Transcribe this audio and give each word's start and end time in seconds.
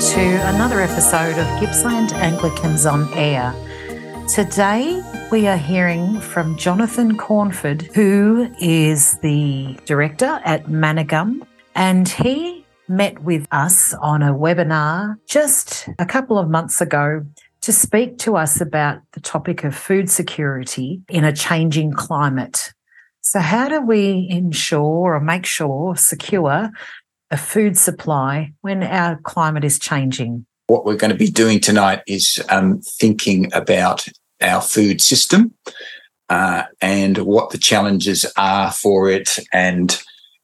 to 0.00 0.48
another 0.48 0.80
episode 0.80 1.36
of 1.36 1.60
Gippsland 1.60 2.14
Anglicans 2.14 2.86
on 2.86 3.12
Air. 3.12 3.54
Today, 4.34 5.02
we 5.30 5.46
are 5.46 5.58
hearing 5.58 6.18
from 6.20 6.56
Jonathon 6.56 7.18
Cornford, 7.18 7.82
who 7.94 8.50
is 8.58 9.18
the 9.18 9.78
director 9.84 10.40
at 10.42 10.70
Manna 10.70 11.04
Gum, 11.04 11.44
and 11.74 12.08
he 12.08 12.64
met 12.88 13.22
with 13.24 13.46
us 13.52 13.92
on 13.92 14.22
a 14.22 14.32
webinar 14.32 15.16
just 15.26 15.86
a 15.98 16.06
couple 16.06 16.38
of 16.38 16.48
months 16.48 16.80
ago 16.80 17.26
to 17.60 17.70
speak 17.70 18.16
to 18.20 18.36
us 18.36 18.58
about 18.58 19.00
the 19.12 19.20
topic 19.20 19.64
of 19.64 19.76
food 19.76 20.08
security 20.08 21.02
in 21.10 21.24
a 21.24 21.32
changing 21.32 21.92
climate. 21.92 22.72
So, 23.20 23.38
how 23.38 23.68
do 23.68 23.82
we 23.82 24.26
ensure 24.30 25.14
or 25.14 25.20
make 25.20 25.44
sure, 25.44 25.94
secure 25.94 26.70
a 27.30 27.36
food 27.36 27.78
supply 27.78 28.52
when 28.60 28.82
our 28.82 29.16
climate 29.22 29.64
is 29.64 29.78
changing? 29.78 30.46
What 30.66 30.84
we're 30.84 30.96
going 30.96 31.12
to 31.12 31.16
be 31.16 31.30
doing 31.30 31.60
tonight 31.60 32.02
is 32.06 32.42
um, 32.48 32.80
thinking 32.80 33.52
about 33.52 34.06
our 34.40 34.60
food 34.60 35.00
system 35.00 35.54
uh, 36.28 36.64
and 36.80 37.18
what 37.18 37.50
the 37.50 37.58
challenges 37.58 38.24
are 38.36 38.72
for 38.72 39.10
it 39.10 39.38
and 39.52 40.00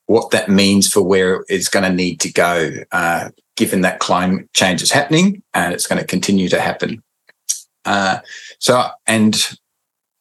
what 0.07 0.31
that 0.31 0.49
means 0.49 0.93
for 0.93 1.03
where 1.03 1.45
it's 1.49 1.69
going 1.69 1.85
to 1.85 1.95
need 1.97 2.21
to 2.21 2.33
go, 2.33 2.71
uh, 2.93 3.31
given 3.57 3.81
that 3.81 3.99
climate 3.99 4.53
change 4.53 4.83
is 4.83 4.93
happening 4.93 5.43
and 5.55 5.73
it's 5.73 5.87
going 5.87 6.01
to 6.01 6.07
continue 6.07 6.49
to 6.49 6.61
happen. 6.61 7.03
Uh, 7.85 8.19
so, 8.59 8.89
and 9.07 9.57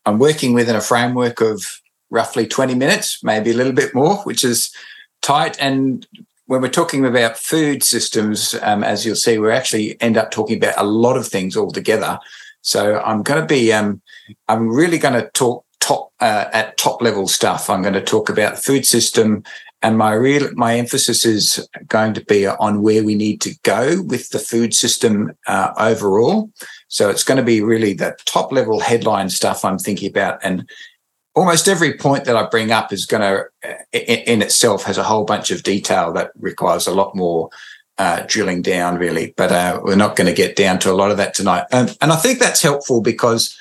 I'm 0.06 0.20
working 0.20 0.54
within 0.54 0.76
a 0.76 0.82
framework 0.82 1.42
of 1.42 1.66
roughly 2.10 2.48
20 2.48 2.76
minutes, 2.76 3.24
maybe 3.24 3.52
a 3.52 3.56
little 3.56 3.74
bit 3.74 3.94
more, 3.94 4.18
which 4.18 4.44
is 4.44 4.72
tight. 5.22 5.60
And 5.60 6.08
when 6.48 6.62
we're 6.62 6.70
talking 6.70 7.06
about 7.06 7.38
food 7.38 7.84
systems, 7.84 8.56
um, 8.62 8.84
as 8.84 9.06
you'll 9.06 9.16
see, 9.16 9.38
we 9.38 9.52
actually 9.52 10.00
end 10.02 10.18
up 10.18 10.32
talking 10.32 10.58
about 10.58 10.76
a 10.78 10.84
lot 10.84 11.18
of 11.18 11.28
things 11.28 11.58
altogether. 11.58 12.20
So 12.62 13.00
I'm 13.00 13.24
going 13.24 13.42
to 13.42 13.48
be, 13.48 13.74
um, 13.74 14.02
I'm 14.48 14.70
really 14.70 14.98
going 14.98 15.14
to 15.14 15.30
talk 15.32 15.66
top 15.80 16.12
uh, 16.20 16.46
at 16.52 16.78
top 16.78 17.02
level 17.02 17.28
stuff. 17.28 17.70
I'm 17.70 17.82
going 17.82 17.94
to 17.94 18.02
talk 18.02 18.30
about 18.30 18.56
the 18.56 18.62
food 18.62 18.86
system, 18.86 19.44
and 19.82 19.98
my 19.98 20.14
real 20.14 20.50
my 20.56 20.78
emphasis 20.78 21.26
is 21.26 21.68
going 21.88 22.14
to 22.16 22.26
be 22.26 22.48
on 22.48 22.82
where 22.82 23.04
we 23.04 23.14
need 23.14 23.40
to 23.42 23.54
go 23.64 24.02
with 24.02 24.30
the 24.30 24.40
food 24.40 24.74
system 24.74 25.32
uh, 25.46 25.74
overall. 25.78 26.50
So 26.88 27.10
it's 27.10 27.24
going 27.24 27.38
to 27.38 27.44
be 27.44 27.62
really 27.62 27.94
the 27.94 28.18
top 28.26 28.52
level 28.52 28.80
headline 28.80 29.30
stuff 29.30 29.64
I'm 29.64 29.78
thinking 29.78 30.10
about, 30.10 30.40
and 30.44 30.68
almost 31.36 31.68
every 31.68 31.98
point 31.98 32.26
that 32.26 32.36
I 32.36 32.48
bring 32.48 32.72
up 32.72 32.94
is 32.94 33.06
going 33.06 33.22
to, 33.22 33.46
in, 34.32 34.42
itself, 34.42 34.84
has 34.84 34.98
a 34.98 35.04
whole 35.04 35.26
bunch 35.26 35.52
of 35.52 35.64
detail 35.64 36.14
that 36.14 36.32
requires 36.40 36.88
a 36.88 36.94
lot 36.94 37.16
more 37.16 37.50
uh, 37.98 38.24
drilling 38.28 38.62
down, 38.62 38.98
really. 38.98 39.34
But 39.38 39.52
uh, 39.52 39.82
we're 39.84 39.96
not 39.96 40.16
going 40.16 40.28
to 40.28 40.34
get 40.34 40.56
down 40.56 40.80
to 40.80 40.92
a 40.92 40.96
lot 40.96 41.12
of 41.12 41.18
that 41.18 41.34
tonight. 41.34 41.66
And 41.72 41.96
I 42.02 42.16
think 42.16 42.40
that's 42.40 42.62
helpful 42.62 43.02
because 43.02 43.58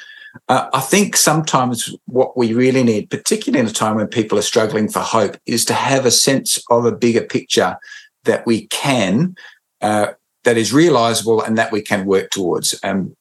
uh, 0.48 0.69
I 0.72 0.80
think 0.80 1.17
sometimes 1.17 1.95
what 2.06 2.36
we 2.36 2.55
really 2.55 2.83
need, 2.83 3.11
particularly 3.11 3.61
in 3.61 3.70
a 3.70 3.72
time 3.72 3.97
when 3.97 4.08
people 4.08 4.39
are 4.39 4.42
struggling 4.42 4.89
for 4.89 5.00
hope, 5.00 5.36
is 5.47 5.64
to 5.67 5.75
have 5.75 6.06
a 6.06 6.11
sense 6.11 6.62
of 6.70 6.84
a 6.84 6.92
bigger 6.92 7.22
picture 7.22 7.77
that 8.25 8.47
we 8.47 8.67
can, 8.69 9.36
uh, 9.80 10.12
that 10.45 10.56
is 10.56 10.72
realizable 10.72 11.42
and 11.42 11.56
that 11.58 11.72
we 11.72 11.80
can 11.80 12.05
work 12.05 12.30
towards. 12.30 12.78
Um, 12.83 13.17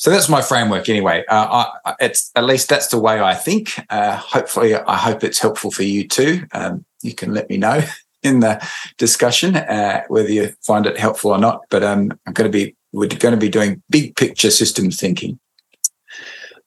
so 0.00 0.10
that's 0.10 0.30
my 0.30 0.40
framework 0.40 0.88
anyway. 0.88 1.26
Uh, 1.28 1.66
I, 1.84 1.94
it's 2.00 2.30
at 2.34 2.44
least 2.44 2.70
that's 2.70 2.86
the 2.86 2.98
way 2.98 3.20
I 3.20 3.34
think. 3.34 3.78
Uh, 3.90 4.16
hopefully, 4.16 4.74
I 4.74 4.96
hope 4.96 5.22
it's 5.22 5.38
helpful 5.38 5.70
for 5.70 5.82
you 5.82 6.08
too. 6.08 6.46
Um, 6.52 6.86
you 7.02 7.14
can 7.14 7.34
let 7.34 7.50
me 7.50 7.58
know 7.58 7.82
in 8.22 8.40
the 8.40 8.66
discussion 8.96 9.56
uh, 9.56 10.04
whether 10.08 10.30
you 10.30 10.54
find 10.62 10.86
it 10.86 10.96
helpful 10.96 11.32
or 11.32 11.38
not. 11.38 11.64
But 11.68 11.84
um, 11.84 12.18
I'm 12.26 12.32
going 12.32 12.50
to 12.50 12.58
be 12.58 12.74
we're 12.92 13.08
going 13.08 13.34
to 13.34 13.36
be 13.36 13.50
doing 13.50 13.82
big 13.90 14.16
picture 14.16 14.50
system 14.50 14.90
thinking. 14.90 15.38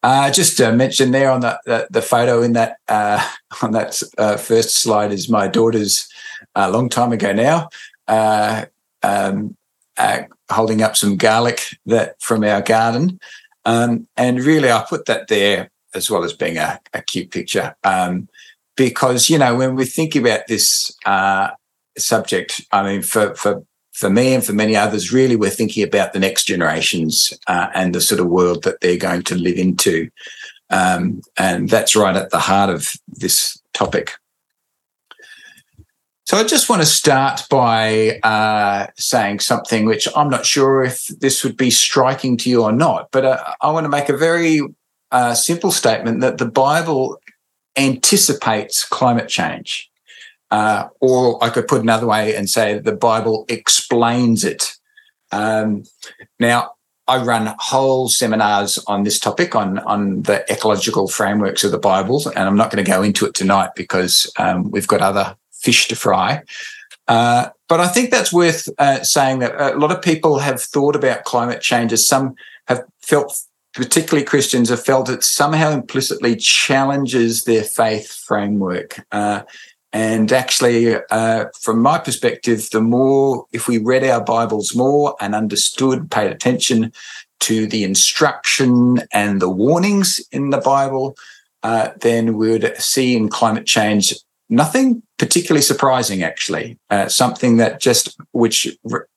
Uh, 0.03 0.29
just 0.29 0.57
to 0.57 0.71
mention 0.71 1.09
there 1.09 1.31
on 1.31 1.39
the, 1.39 1.59
the, 1.65 1.87
the 1.89 2.01
photo 2.03 2.43
in 2.43 2.53
that 2.53 2.77
uh, 2.87 3.27
on 3.63 3.71
that 3.71 3.99
uh, 4.19 4.37
first 4.37 4.77
slide 4.77 5.11
is 5.11 5.27
my 5.27 5.47
daughter's 5.47 6.07
a 6.53 6.69
long 6.69 6.87
time 6.87 7.11
ago 7.11 7.33
now. 7.33 7.67
Uh, 8.07 8.65
um, 9.01 9.57
uh, 9.97 10.21
holding 10.51 10.81
up 10.81 10.95
some 10.95 11.17
garlic 11.17 11.61
that 11.85 12.21
from 12.21 12.43
our 12.43 12.61
garden. 12.61 13.19
Um, 13.65 14.07
and 14.17 14.43
really, 14.43 14.71
I 14.71 14.83
put 14.87 15.05
that 15.05 15.27
there 15.27 15.69
as 15.95 16.09
well 16.09 16.23
as 16.23 16.33
being 16.33 16.57
a, 16.57 16.79
a 16.93 17.01
cute 17.01 17.31
picture. 17.31 17.75
Um, 17.83 18.27
because, 18.75 19.29
you 19.29 19.37
know, 19.37 19.55
when 19.55 19.75
we 19.75 19.85
think 19.85 20.15
about 20.15 20.47
this 20.47 20.95
uh, 21.05 21.49
subject, 21.97 22.61
I 22.71 22.83
mean, 22.83 23.01
for, 23.03 23.35
for, 23.35 23.63
for 23.93 24.09
me 24.09 24.33
and 24.33 24.43
for 24.43 24.53
many 24.53 24.75
others, 24.75 25.13
really, 25.13 25.35
we're 25.35 25.51
thinking 25.51 25.83
about 25.83 26.13
the 26.13 26.19
next 26.19 26.45
generations 26.45 27.31
uh, 27.47 27.67
and 27.75 27.93
the 27.93 28.01
sort 28.01 28.19
of 28.19 28.27
world 28.27 28.63
that 28.63 28.81
they're 28.81 28.97
going 28.97 29.23
to 29.23 29.35
live 29.35 29.57
into. 29.57 30.09
Um, 30.69 31.21
and 31.37 31.69
that's 31.69 31.95
right 31.95 32.15
at 32.15 32.31
the 32.31 32.39
heart 32.39 32.71
of 32.71 32.93
this 33.07 33.61
topic. 33.73 34.13
So 36.25 36.37
I 36.37 36.45
just 36.45 36.69
want 36.69 36.81
to 36.81 36.85
start 36.85 37.41
by 37.49 38.19
uh, 38.23 38.87
saying 38.95 39.41
something 39.41 39.85
which 39.85 40.07
I'm 40.15 40.29
not 40.29 40.45
sure 40.45 40.81
if 40.81 41.07
this 41.07 41.43
would 41.43 41.57
be 41.57 41.69
striking 41.69 42.37
to 42.37 42.49
you 42.49 42.63
or 42.63 42.71
not, 42.71 43.09
but 43.11 43.25
uh, 43.25 43.53
I 43.61 43.71
want 43.71 43.83
to 43.83 43.89
make 43.89 44.07
a 44.07 44.15
very 44.15 44.61
uh, 45.11 45.33
simple 45.33 45.71
statement 45.71 46.21
that 46.21 46.37
the 46.37 46.45
Bible 46.45 47.19
anticipates 47.75 48.85
climate 48.85 49.27
change. 49.27 49.89
Uh, 50.49 50.87
or 51.01 51.43
I 51.43 51.49
could 51.49 51.67
put 51.67 51.81
another 51.81 52.07
way 52.07 52.35
and 52.35 52.49
say 52.49 52.77
the 52.77 52.95
Bible 52.95 53.45
explains 53.49 54.45
it. 54.45 54.75
Um, 55.31 55.83
now, 56.39 56.73
I 57.07 57.21
run 57.21 57.53
whole 57.59 58.07
seminars 58.07 58.77
on 58.87 59.03
this 59.03 59.19
topic 59.19 59.55
on 59.55 59.79
on 59.79 60.21
the 60.21 60.45
ecological 60.49 61.09
frameworks 61.09 61.65
of 61.65 61.71
the 61.71 61.79
Bible, 61.79 62.23
and 62.33 62.47
I'm 62.47 62.55
not 62.55 62.71
going 62.71 62.85
to 62.85 62.89
go 62.89 63.01
into 63.01 63.25
it 63.25 63.33
tonight 63.33 63.71
because 63.75 64.31
um, 64.37 64.71
we've 64.71 64.87
got 64.87 65.01
other 65.01 65.35
fish 65.63 65.87
to 65.87 65.95
fry. 65.95 66.43
Uh, 67.07 67.49
but 67.67 67.79
I 67.79 67.87
think 67.87 68.11
that's 68.11 68.31
worth 68.31 68.69
uh, 68.77 69.03
saying 69.03 69.39
that 69.39 69.59
a 69.59 69.77
lot 69.77 69.91
of 69.91 70.01
people 70.01 70.39
have 70.39 70.61
thought 70.61 70.95
about 70.95 71.25
climate 71.25 71.61
change 71.61 71.91
as 71.91 72.07
some 72.07 72.35
have 72.67 72.83
felt, 73.01 73.37
particularly 73.73 74.25
Christians, 74.25 74.69
have 74.69 74.85
felt 74.85 75.09
it 75.09 75.23
somehow 75.23 75.71
implicitly 75.71 76.35
challenges 76.35 77.43
their 77.43 77.63
faith 77.63 78.13
framework. 78.13 79.05
Uh, 79.11 79.41
and 79.91 80.31
actually, 80.31 80.95
uh, 81.11 81.45
from 81.61 81.79
my 81.79 81.99
perspective, 81.99 82.69
the 82.71 82.81
more, 82.81 83.45
if 83.51 83.67
we 83.67 83.77
read 83.77 84.03
our 84.03 84.23
Bibles 84.23 84.73
more 84.75 85.15
and 85.19 85.35
understood, 85.35 86.09
paid 86.09 86.31
attention 86.31 86.91
to 87.41 87.67
the 87.67 87.83
instruction 87.83 89.01
and 89.11 89.41
the 89.41 89.49
warnings 89.49 90.19
in 90.31 90.49
the 90.49 90.57
Bible, 90.57 91.15
uh, 91.61 91.89
then 92.01 92.37
we 92.37 92.51
would 92.51 92.75
see 92.77 93.15
in 93.15 93.29
climate 93.29 93.65
change 93.65 94.13
nothing 94.49 95.03
particularly 95.17 95.61
surprising, 95.61 96.23
actually. 96.23 96.77
Uh, 96.89 97.07
something 97.07 97.57
that 97.57 97.79
just, 97.79 98.17
which 98.31 98.67
r- 98.91 99.07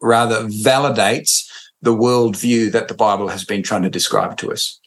rather 0.00 0.44
validates 0.44 1.48
the 1.82 1.94
worldview 1.94 2.72
that 2.72 2.88
the 2.88 2.94
Bible 2.94 3.28
has 3.28 3.44
been 3.44 3.62
trying 3.62 3.82
to 3.82 3.90
describe 3.90 4.36
to 4.38 4.52
us. 4.52 4.80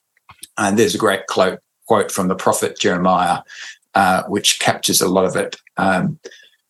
And 0.57 0.77
there's 0.77 0.95
a 0.95 0.99
great 0.99 1.27
quote, 1.27 1.59
quote 1.87 2.11
from 2.11 2.27
the 2.27 2.35
prophet 2.35 2.79
Jeremiah, 2.79 3.41
uh, 3.95 4.23
which 4.23 4.59
captures 4.59 5.01
a 5.01 5.07
lot 5.07 5.25
of 5.25 5.35
it. 5.35 5.55
Um, 5.77 6.19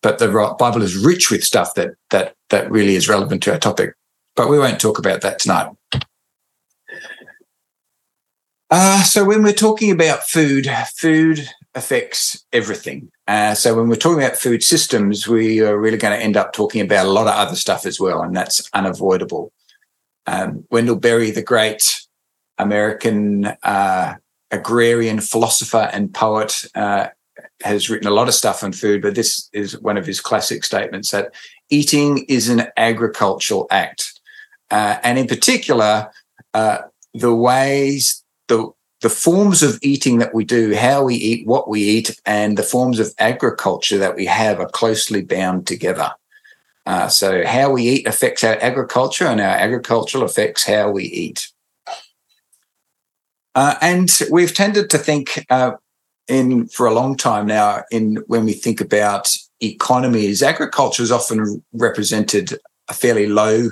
but 0.01 0.19
the 0.19 0.56
Bible 0.59 0.83
is 0.83 0.95
rich 0.95 1.31
with 1.31 1.44
stuff 1.44 1.73
that 1.73 1.91
that 2.11 2.35
that 2.50 2.69
really 2.69 2.95
is 2.95 3.09
relevant 3.09 3.44
to 3.44 3.51
our 3.51 3.59
topic. 3.59 3.94
But 4.35 4.50
we 4.50 4.59
won't 4.59 4.79
talk 4.79 5.00
about 5.00 5.22
that 5.22 5.39
tonight. 5.39 5.72
Uh, 8.69 9.03
so 9.03 9.25
when 9.25 9.44
we're 9.44 9.53
talking 9.53 9.91
about 9.91 10.23
food, 10.23 10.69
food 10.95 11.50
affects 11.77 12.45
everything. 12.51 13.09
Uh, 13.27 13.53
so 13.53 13.75
when 13.75 13.88
we're 13.88 13.95
talking 13.95 14.24
about 14.24 14.38
food 14.38 14.63
systems, 14.63 15.27
we 15.27 15.62
are 15.62 15.77
really 15.77 15.97
going 15.97 16.18
to 16.18 16.24
end 16.24 16.35
up 16.35 16.53
talking 16.53 16.81
about 16.81 17.06
a 17.06 17.12
lot 17.12 17.27
of 17.27 17.33
other 17.33 17.56
stuff 17.56 17.85
as 17.85 18.00
well, 18.00 18.21
and 18.21 18.35
that's 18.35 18.68
unavoidable. 18.74 19.51
Um, 20.25 20.65
Wendell 20.71 20.97
Berry, 20.97 21.31
the 21.31 21.41
great 21.41 22.01
American 22.57 23.45
uh, 23.63 24.15
agrarian 24.51 25.19
philosopher 25.21 25.89
and 25.94 26.13
poet, 26.13 26.65
uh, 26.75 27.07
has 27.62 27.89
written 27.89 28.07
a 28.07 28.13
lot 28.13 28.27
of 28.27 28.33
stuff 28.33 28.63
on 28.63 28.71
food, 28.71 29.01
but 29.01 29.15
this 29.15 29.50
is 29.53 29.80
one 29.80 29.97
of 29.97 30.06
his 30.06 30.19
classic 30.19 30.63
statements 30.63 31.12
that 31.12 31.33
eating 31.69 32.25
is 32.27 32.50
an 32.50 32.68
agricultural 32.77 33.68
act. 33.69 34.19
Uh, 34.71 34.97
and 35.03 35.18
in 35.18 35.27
particular, 35.27 36.12
uh, 36.53 36.80
the 37.13 37.33
ways 37.33 38.23
the 38.47 38.69
the 39.01 39.09
forms 39.09 39.61
of 39.61 39.77
eating 39.81 40.17
that 40.17 40.33
we 40.33 40.44
do, 40.44 40.75
how 40.75 41.03
we 41.03 41.15
eat, 41.15 41.45
what 41.45 41.69
we 41.69 41.81
eat, 41.81 42.19
and 42.25 42.57
the 42.57 42.63
forms 42.63 42.99
of 42.99 43.13
agriculture 43.19 43.97
that 43.97 44.15
we 44.15 44.25
have 44.25 44.59
are 44.59 44.69
closely 44.69 45.21
bound 45.21 45.67
together. 45.67 46.11
Uh, 46.85 47.07
so, 47.07 47.45
how 47.45 47.69
we 47.69 47.83
eat 47.83 48.07
affects 48.07 48.44
our 48.44 48.57
agriculture, 48.61 49.25
and 49.25 49.41
our 49.41 49.55
agriculture 49.55 50.23
affects 50.23 50.65
how 50.65 50.89
we 50.89 51.03
eat. 51.03 51.51
Uh, 53.53 53.75
and 53.81 54.19
we've 54.31 54.53
tended 54.53 54.89
to 54.89 54.97
think 54.97 55.44
uh, 55.49 55.71
in 56.27 56.67
for 56.67 56.85
a 56.85 56.94
long 56.94 57.17
time 57.17 57.45
now, 57.45 57.83
in 57.91 58.17
when 58.27 58.45
we 58.45 58.53
think 58.53 58.79
about 58.81 59.35
economies, 59.61 60.41
agriculture 60.41 61.03
is 61.03 61.11
often 61.11 61.63
represented 61.73 62.57
a 62.88 62.94
fairly 62.94 63.27
low 63.27 63.69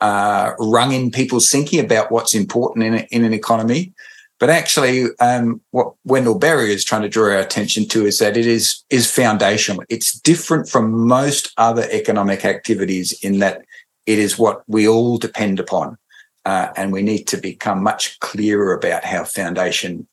uh, 0.00 0.52
rung 0.58 0.92
in 0.92 1.10
people's 1.10 1.50
thinking 1.50 1.84
about 1.84 2.10
what's 2.10 2.34
important 2.34 2.84
in, 2.84 2.94
in 3.10 3.24
an 3.24 3.32
economy. 3.32 3.92
But 4.40 4.50
actually, 4.50 5.06
um, 5.20 5.60
what 5.70 5.94
Wendell 6.04 6.38
Berry 6.38 6.72
is 6.72 6.84
trying 6.84 7.02
to 7.02 7.08
draw 7.08 7.32
our 7.32 7.38
attention 7.38 7.86
to 7.88 8.04
is 8.04 8.18
that 8.18 8.36
it 8.36 8.46
is 8.46 8.84
is 8.90 9.10
foundational. 9.10 9.84
It's 9.88 10.18
different 10.18 10.68
from 10.68 11.06
most 11.06 11.52
other 11.56 11.86
economic 11.90 12.44
activities 12.44 13.12
in 13.24 13.38
that 13.38 13.64
it 14.06 14.18
is 14.18 14.38
what 14.38 14.62
we 14.66 14.88
all 14.88 15.18
depend 15.18 15.60
upon, 15.60 15.96
uh, 16.44 16.68
and 16.76 16.92
we 16.92 17.02
need 17.02 17.24
to 17.28 17.36
become 17.36 17.82
much 17.82 18.18
clearer 18.20 18.74
about 18.74 19.04
how 19.04 19.24
foundation 19.24 20.06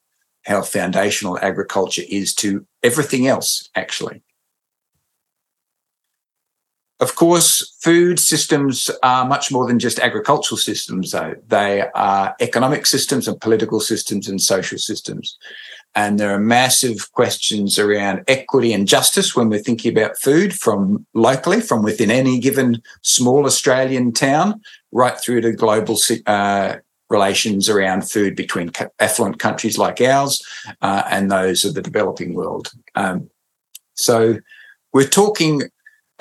how 0.45 0.61
foundational 0.61 1.37
agriculture 1.39 2.03
is 2.09 2.33
to 2.35 2.65
everything 2.83 3.27
else. 3.27 3.69
Actually, 3.75 4.21
of 7.01 7.15
course, 7.15 7.75
food 7.79 8.19
systems 8.19 8.91
are 9.01 9.25
much 9.25 9.51
more 9.51 9.65
than 9.65 9.79
just 9.79 9.99
agricultural 9.99 10.57
systems, 10.57 11.11
though. 11.11 11.35
They 11.47 11.89
are 11.95 12.35
economic 12.39 12.85
systems 12.85 13.27
and 13.27 13.41
political 13.41 13.79
systems 13.79 14.29
and 14.29 14.39
social 14.39 14.77
systems. 14.77 15.35
And 15.95 16.19
there 16.19 16.33
are 16.33 16.39
massive 16.39 17.11
questions 17.11 17.79
around 17.79 18.23
equity 18.27 18.71
and 18.71 18.87
justice 18.87 19.35
when 19.35 19.49
we're 19.49 19.59
thinking 19.59 19.91
about 19.91 20.19
food 20.19 20.53
from 20.53 21.07
locally, 21.15 21.59
from 21.59 21.81
within 21.81 22.11
any 22.11 22.39
given 22.39 22.83
small 23.01 23.45
Australian 23.45 24.13
town, 24.13 24.61
right 24.91 25.19
through 25.19 25.41
to 25.41 25.53
global 25.53 25.97
uh, 26.27 26.75
relations 27.09 27.67
around 27.67 28.09
food 28.09 28.35
between 28.35 28.71
affluent 28.99 29.39
countries 29.39 29.79
like 29.79 29.99
ours 29.99 30.41
uh, 30.83 31.01
and 31.09 31.31
those 31.31 31.65
of 31.65 31.73
the 31.73 31.81
developing 31.81 32.35
world. 32.35 32.71
Um, 32.93 33.29
so 33.95 34.37
we're 34.93 35.07
talking 35.07 35.63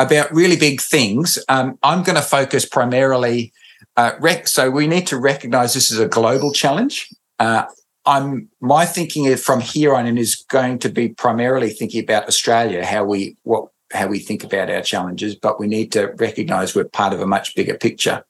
about 0.00 0.32
really 0.32 0.56
big 0.56 0.80
things. 0.80 1.38
Um, 1.48 1.78
I'm 1.82 2.02
going 2.02 2.16
to 2.16 2.22
focus 2.22 2.64
primarily. 2.64 3.52
Uh, 3.96 4.12
rec- 4.18 4.48
so 4.48 4.70
we 4.70 4.86
need 4.86 5.06
to 5.08 5.18
recognise 5.18 5.74
this 5.74 5.90
is 5.90 5.98
a 5.98 6.08
global 6.08 6.52
challenge. 6.52 7.08
Uh, 7.38 7.64
I'm 8.06 8.48
my 8.60 8.86
thinking 8.86 9.36
from 9.36 9.60
here 9.60 9.94
on 9.94 10.06
in 10.06 10.16
is 10.16 10.36
going 10.36 10.78
to 10.80 10.88
be 10.88 11.10
primarily 11.10 11.70
thinking 11.70 12.02
about 12.02 12.26
Australia, 12.28 12.84
how 12.84 13.04
we 13.04 13.36
what 13.42 13.68
how 13.92 14.06
we 14.06 14.18
think 14.18 14.42
about 14.42 14.70
our 14.70 14.82
challenges, 14.82 15.34
but 15.34 15.60
we 15.60 15.66
need 15.66 15.92
to 15.92 16.12
recognise 16.18 16.74
we're 16.74 16.84
part 16.84 17.12
of 17.12 17.20
a 17.20 17.26
much 17.26 17.54
bigger 17.54 17.76
picture. 17.76 18.24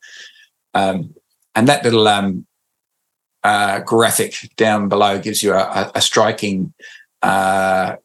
Um, 0.74 1.14
and 1.54 1.68
that 1.68 1.84
little 1.84 2.08
um, 2.08 2.46
uh, 3.44 3.80
graphic 3.80 4.50
down 4.56 4.88
below 4.88 5.18
gives 5.18 5.42
you 5.42 5.52
a, 5.52 5.92
a 5.94 6.00
striking 6.00 6.72
uh, 7.22 7.96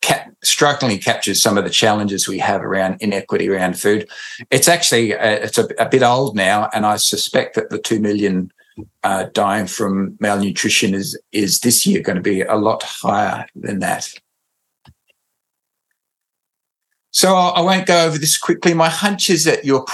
cap- 0.00 0.32
strikingly 0.42 0.98
captures 0.98 1.42
some 1.42 1.58
of 1.58 1.64
the 1.64 1.70
challenges 1.70 2.28
we 2.28 2.38
have 2.38 2.62
around 2.62 2.96
inequity 3.00 3.48
around 3.48 3.78
food. 3.78 4.08
It's 4.50 4.68
actually 4.68 5.14
uh, 5.14 5.30
it's 5.30 5.58
a, 5.58 5.68
a, 5.78 5.88
bit 5.88 6.02
old 6.02 6.36
now, 6.36 6.68
and 6.72 6.86
I 6.86 6.96
suspect 6.96 7.54
that 7.54 7.70
the 7.70 7.78
two 7.78 8.00
million 8.00 8.52
uh, 9.02 9.26
dying 9.32 9.66
from 9.66 10.16
malnutrition 10.20 10.94
is 10.94 11.18
is 11.32 11.60
this 11.60 11.86
year 11.86 12.02
going 12.02 12.16
to 12.16 12.22
be 12.22 12.42
a 12.42 12.56
lot 12.56 12.82
higher 12.82 13.46
than 13.54 13.80
that. 13.80 14.08
So 17.10 17.34
I 17.34 17.60
won't 17.60 17.86
go 17.86 18.06
over 18.06 18.18
this 18.18 18.36
quickly. 18.36 18.74
My 18.74 18.88
hunch 18.88 19.30
is 19.30 19.44
that 19.44 19.64
you're 19.64 19.84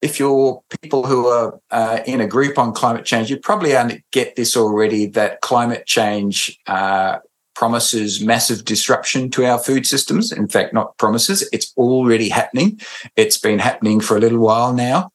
if 0.00 0.20
you're 0.20 0.62
people 0.82 1.06
who 1.06 1.26
are 1.26 1.58
uh, 1.70 2.00
in 2.06 2.20
a 2.20 2.26
group 2.26 2.58
on 2.58 2.74
climate 2.74 3.06
change, 3.06 3.30
you 3.30 3.38
probably 3.38 3.72
get 4.12 4.36
this 4.36 4.56
already 4.56 5.06
that 5.06 5.40
climate 5.40 5.86
change 5.86 6.60
uh, 6.66 7.18
promises 7.54 8.24
massive 8.24 8.64
disruption 8.64 9.30
to 9.30 9.46
our 9.46 9.58
food 9.58 9.86
systems. 9.86 10.32
In 10.32 10.48
fact, 10.48 10.74
not 10.74 10.96
promises, 10.98 11.48
it's 11.52 11.72
already 11.76 12.28
happening. 12.28 12.80
It's 13.16 13.38
been 13.38 13.58
happening 13.58 14.00
for 14.00 14.16
a 14.16 14.20
little 14.20 14.40
while 14.40 14.72
now. 14.72 15.10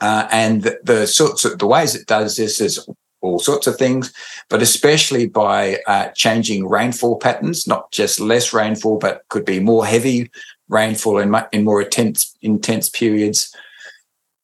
Uh, 0.00 0.28
and 0.30 0.62
the, 0.62 0.78
the, 0.82 1.06
sorts 1.06 1.44
of 1.44 1.58
the 1.58 1.66
ways 1.66 1.94
it 1.94 2.06
does 2.06 2.36
this 2.36 2.60
is 2.60 2.86
all 3.20 3.38
sorts 3.38 3.66
of 3.66 3.76
things, 3.76 4.12
but 4.50 4.60
especially 4.60 5.26
by 5.26 5.78
uh, 5.86 6.08
changing 6.08 6.68
rainfall 6.68 7.16
patterns, 7.18 7.66
not 7.66 7.90
just 7.90 8.20
less 8.20 8.52
rainfall, 8.52 8.98
but 8.98 9.22
could 9.30 9.44
be 9.44 9.60
more 9.60 9.86
heavy 9.86 10.30
rainfall 10.68 11.18
in, 11.18 11.34
in 11.52 11.64
more 11.64 11.80
intense, 11.80 12.36
intense 12.42 12.90
periods, 12.90 13.54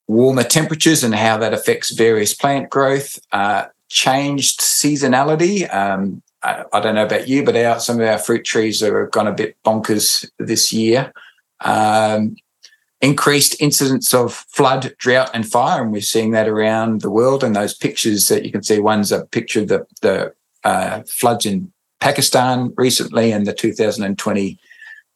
warmer 0.08 0.44
temperatures 0.44 1.04
and 1.04 1.14
how 1.14 1.36
that 1.36 1.52
affects 1.52 1.90
various 1.90 2.34
plant 2.34 2.70
growth, 2.70 3.18
uh, 3.32 3.66
changed 3.88 4.60
seasonality. 4.60 5.72
Um, 5.72 6.22
I, 6.42 6.64
I, 6.72 6.80
don't 6.80 6.94
know 6.94 7.04
about 7.04 7.28
you, 7.28 7.44
but 7.44 7.56
our, 7.56 7.80
some 7.80 8.00
of 8.00 8.06
our 8.06 8.18
fruit 8.18 8.44
trees 8.44 8.82
are 8.82 9.06
gone 9.08 9.26
a 9.26 9.32
bit 9.32 9.56
bonkers 9.64 10.28
this 10.38 10.72
year. 10.72 11.12
Um, 11.60 12.36
increased 13.00 13.60
incidence 13.60 14.12
of 14.12 14.32
flood, 14.48 14.94
drought, 14.98 15.30
and 15.34 15.50
fire, 15.50 15.82
and 15.82 15.92
we're 15.92 16.00
seeing 16.00 16.30
that 16.32 16.48
around 16.48 17.00
the 17.00 17.10
world. 17.10 17.42
And 17.42 17.56
those 17.56 17.74
pictures 17.74 18.28
that 18.28 18.44
you 18.44 18.52
can 18.52 18.62
see, 18.62 18.78
one's 18.78 19.12
a 19.12 19.26
picture 19.26 19.60
of 19.60 19.68
the 19.68 19.86
the 20.02 20.34
uh, 20.64 21.02
floods 21.08 21.46
in 21.46 21.72
Pakistan 22.00 22.72
recently, 22.76 23.32
and 23.32 23.46
the 23.46 23.52
2020 23.52 24.58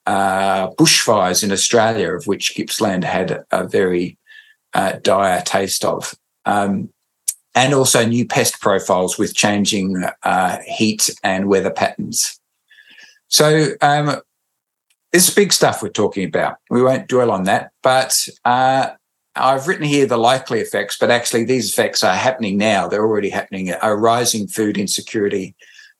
uh, 0.07 0.71
bushfires 0.71 1.43
in 1.43 1.53
Australia, 1.53 2.13
of 2.13 2.27
which 2.27 2.55
Gippsland 2.55 3.05
had 3.05 3.45
a 3.51 3.67
very 3.67 4.19
uh, 4.75 4.99
dire 5.03 5.43
taste 5.43 5.85
of. 5.85 6.15
Um, 6.47 6.91
and 7.55 7.73
also 7.73 8.05
new 8.05 8.27
pest 8.27 8.61
profiles 8.61 9.19
with 9.19 9.35
changing 9.35 10.05
uh, 10.23 10.59
heat 10.67 11.11
and 11.23 11.49
weather 11.49 11.71
patterns. 11.71 12.41
So 13.29 13.69
um, 13.81 14.21
is 15.13 15.31
big 15.31 15.53
stuff 15.53 15.83
we're 15.83 15.89
talking 15.91 16.25
about. 16.25 16.57
We 16.71 16.83
won't 16.83 17.09
dwell 17.09 17.31
on 17.31 17.45
that, 17.45 17.71
but 17.83 18.27
uh, 18.45 18.91
I've 19.37 19.67
written 19.67 19.85
here 19.85 20.07
the 20.07 20.17
likely 20.17 20.61
effects, 20.61 20.97
but 20.99 21.11
actually 21.11 21.45
these 21.45 21.71
effects 21.71 22.05
are 22.05 22.15
happening 22.15 22.57
now. 22.57 22.89
They're 22.89 23.07
already 23.07 23.31
happening. 23.31 23.73
A 23.83 23.97
rising 23.97 24.47
food 24.47 24.77
insecurity 24.77 25.55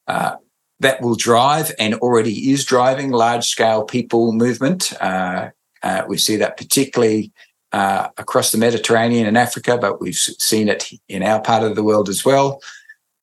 uh, 0.07 0.37
that 0.81 1.01
will 1.01 1.17
drive 1.17 1.73
and 1.79 1.95
already 1.95 2.51
is 2.51 2.65
driving 2.65 3.11
large 3.11 3.47
scale 3.47 3.85
people 3.85 4.33
movement. 4.33 4.93
Uh, 5.01 5.51
uh, 5.83 6.03
we 6.09 6.19
see 6.19 6.37
that 6.37 6.57
particularly 6.57 7.33
uh, 7.75 8.09
across 8.19 8.53
the 8.53 8.59
Mediterranean 8.59 9.27
and 9.27 9.37
Africa, 9.37 9.77
but 9.77 10.01
we've 10.01 10.15
seen 10.17 10.69
it 10.69 10.93
in 11.09 11.25
our 11.25 11.41
part 11.41 11.65
of 11.65 11.75
the 11.75 11.83
world 11.83 12.09
as 12.09 12.25
well. 12.25 12.63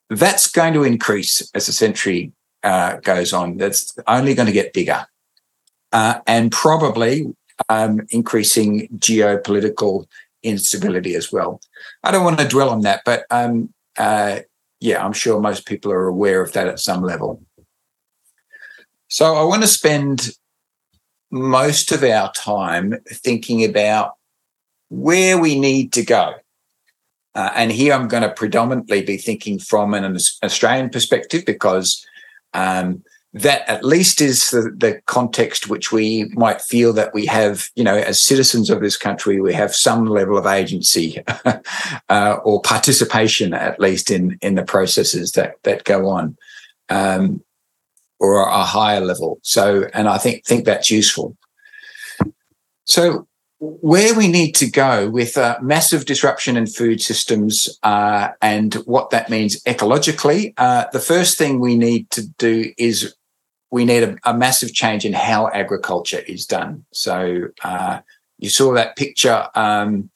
That's 0.09 0.51
going 0.51 0.73
to 0.73 0.83
increase 0.83 1.49
as 1.55 1.67
the 1.67 1.71
century 1.71 2.33
uh, 2.61 2.97
goes 2.97 3.31
on. 3.31 3.55
That's 3.55 3.97
only 4.07 4.33
going 4.33 4.47
to 4.47 4.51
get 4.51 4.73
bigger. 4.73 5.07
Uh, 5.93 6.19
and 6.27 6.51
probably 6.51 7.33
um, 7.69 8.01
increasing 8.09 8.89
geopolitical 8.97 10.05
instability 10.43 11.15
as 11.15 11.31
well. 11.31 11.61
I 12.03 12.11
don't 12.11 12.25
want 12.25 12.39
to 12.39 12.47
dwell 12.47 12.71
on 12.71 12.81
that, 12.81 13.03
but 13.05 13.23
um, 13.31 13.73
uh, 13.97 14.39
yeah, 14.81 15.01
I'm 15.01 15.13
sure 15.13 15.39
most 15.39 15.65
people 15.65 15.93
are 15.93 16.07
aware 16.07 16.41
of 16.41 16.51
that 16.51 16.67
at 16.67 16.81
some 16.81 17.03
level. 17.03 17.41
So 19.07 19.33
I 19.33 19.43
want 19.43 19.61
to 19.61 19.67
spend 19.69 20.31
most 21.31 21.93
of 21.93 22.03
our 22.03 22.33
time 22.33 22.95
thinking 23.07 23.63
about 23.63 24.15
where 24.91 25.37
we 25.37 25.57
need 25.57 25.93
to 25.93 26.03
go. 26.03 26.33
Uh, 27.33 27.49
and 27.55 27.71
here 27.71 27.93
I'm 27.93 28.09
going 28.09 28.23
to 28.23 28.29
predominantly 28.29 29.01
be 29.01 29.15
thinking 29.15 29.57
from 29.57 29.93
an 29.93 30.17
Australian 30.43 30.89
perspective 30.89 31.45
because 31.45 32.05
um, 32.53 33.01
that 33.33 33.67
at 33.69 33.85
least 33.85 34.19
is 34.19 34.49
the, 34.49 34.73
the, 34.75 35.01
context 35.05 35.69
which 35.69 35.93
we 35.93 36.25
might 36.33 36.59
feel 36.59 36.91
that 36.91 37.13
we 37.13 37.25
have, 37.25 37.69
you 37.75 37.85
know, 37.85 37.95
as 37.95 38.21
citizens 38.21 38.69
of 38.69 38.81
this 38.81 38.97
country, 38.97 39.39
we 39.39 39.53
have 39.53 39.73
some 39.73 40.05
level 40.05 40.37
of 40.37 40.45
agency 40.45 41.23
uh, 42.09 42.37
or 42.43 42.61
participation, 42.61 43.53
at 43.53 43.79
least 43.79 44.11
in 44.11 44.37
in 44.41 44.55
the 44.55 44.63
processes 44.63 45.31
that 45.31 45.53
that 45.63 45.85
go 45.85 46.09
on, 46.09 46.35
um, 46.89 47.41
or 48.19 48.41
a 48.41 48.63
higher 48.63 48.99
level. 48.99 49.39
So, 49.43 49.87
and 49.93 50.09
I 50.09 50.17
think 50.17 50.43
think 50.43 50.65
that's 50.65 50.91
useful. 50.91 51.37
So, 52.83 53.29
where 53.61 54.15
we 54.15 54.27
need 54.27 54.55
to 54.55 54.69
go 54.69 55.07
with 55.07 55.37
uh, 55.37 55.55
massive 55.61 56.05
disruption 56.05 56.57
in 56.57 56.65
food 56.65 56.99
systems 56.99 57.69
uh, 57.83 58.29
and 58.41 58.73
what 58.85 59.11
that 59.11 59.29
means 59.29 59.61
ecologically, 59.63 60.51
uh, 60.57 60.85
the 60.91 60.99
first 60.99 61.37
thing 61.37 61.59
we 61.59 61.77
need 61.77 62.09
to 62.09 62.27
do 62.39 62.73
is 62.79 63.15
we 63.69 63.85
need 63.85 64.01
a, 64.01 64.17
a 64.25 64.35
massive 64.35 64.73
change 64.73 65.05
in 65.05 65.13
how 65.13 65.47
agriculture 65.49 66.21
is 66.27 66.47
done. 66.47 66.83
So 66.91 67.49
uh, 67.63 67.99
you 68.39 68.49
saw 68.49 68.73
that 68.73 68.95
picture 68.95 69.47
um, 69.53 70.09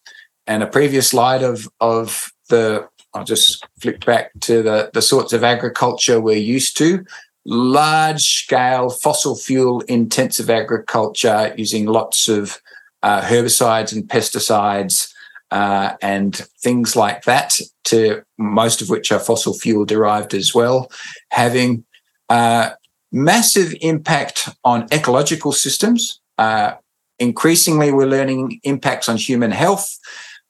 and 0.47 0.63
a 0.63 0.67
previous 0.67 1.09
slide 1.09 1.43
of 1.43 1.69
of 1.79 2.31
the. 2.49 2.89
I'll 3.13 3.23
just 3.23 3.65
flick 3.79 4.03
back 4.05 4.31
to 4.41 4.61
the 4.61 4.89
the 4.93 5.01
sorts 5.01 5.33
of 5.33 5.43
agriculture 5.43 6.19
we're 6.19 6.35
used 6.35 6.77
to. 6.77 7.05
Large 7.45 8.23
scale 8.23 8.89
fossil 8.89 9.35
fuel 9.37 9.81
intensive 9.81 10.49
agriculture 10.49 11.53
using 11.55 11.85
lots 11.85 12.27
of 12.27 12.59
uh, 13.05 13.21
herbicides 13.21 13.93
and 13.93 14.09
pesticides 14.09 15.13
uh, 15.51 15.95
and 16.01 16.35
things 16.59 16.95
like 16.95 17.24
that, 17.24 17.57
to 17.83 18.24
most 18.39 18.81
of 18.81 18.89
which 18.89 19.12
are 19.12 19.19
fossil 19.19 19.53
fuel 19.53 19.85
derived 19.85 20.33
as 20.33 20.55
well, 20.55 20.91
having 21.29 21.85
uh, 22.29 22.71
massive 23.12 23.75
impact 23.81 24.50
on 24.63 24.88
ecological 24.91 25.51
systems. 25.51 26.19
Uh, 26.39 26.74
increasingly, 27.19 27.91
we're 27.91 28.07
learning 28.07 28.59
impacts 28.63 29.07
on 29.07 29.17
human 29.17 29.51
health, 29.51 30.00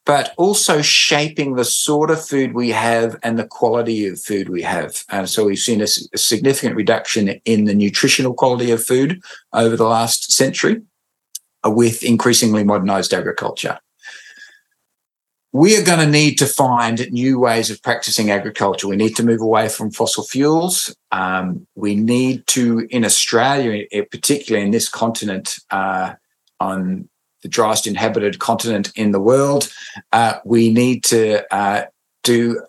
but 0.06 0.32
also 0.38 0.80
shaping 0.80 1.56
the 1.56 1.64
sort 1.64 2.10
of 2.10 2.26
food 2.26 2.54
we 2.54 2.70
have 2.70 3.16
and 3.22 3.38
the 3.38 3.46
quality 3.46 4.06
of 4.06 4.18
food 4.18 4.48
we 4.48 4.62
have. 4.62 5.04
And 5.10 5.28
so 5.28 5.44
we've 5.44 5.58
seen 5.58 5.82
a, 5.82 5.88
a 6.14 6.18
significant 6.18 6.74
reduction 6.74 7.28
in 7.44 7.66
the 7.66 7.74
nutritional 7.74 8.32
quality 8.32 8.70
of 8.70 8.82
food 8.82 9.20
over 9.52 9.76
the 9.76 9.84
last 9.84 10.32
century 10.32 10.80
uh, 10.80 10.95
with 11.64 12.02
increasingly 12.02 12.64
modernized 12.64 13.12
agriculture 13.12 13.78
we 15.56 15.74
are 15.78 15.82
going 15.82 16.00
to 16.00 16.06
need 16.06 16.34
to 16.36 16.44
find 16.44 17.10
new 17.10 17.38
ways 17.38 17.70
of 17.70 17.82
practicing 17.82 18.30
agriculture. 18.30 18.88
We 18.88 18.96
need 18.96 19.16
to 19.16 19.24
move 19.24 19.40
away 19.40 19.70
from 19.70 19.90
fossil 19.90 20.22
fuels. 20.22 20.94
Um, 21.12 21.66
we 21.74 21.94
need 21.94 22.46
to, 22.48 22.86
in 22.90 23.06
Australia, 23.06 23.86
particularly 24.10 24.66
in 24.66 24.70
this 24.70 24.86
continent, 24.86 25.58
uh, 25.70 26.12
on 26.60 27.08
the 27.42 27.48
driest 27.48 27.86
inhabited 27.86 28.38
continent 28.38 28.92
in 28.96 29.12
the 29.12 29.20
world, 29.20 29.72
uh, 30.12 30.34
we 30.44 30.70
need 30.70 31.04
to 31.04 31.42
uh, 31.54 31.86
do. 32.22 32.62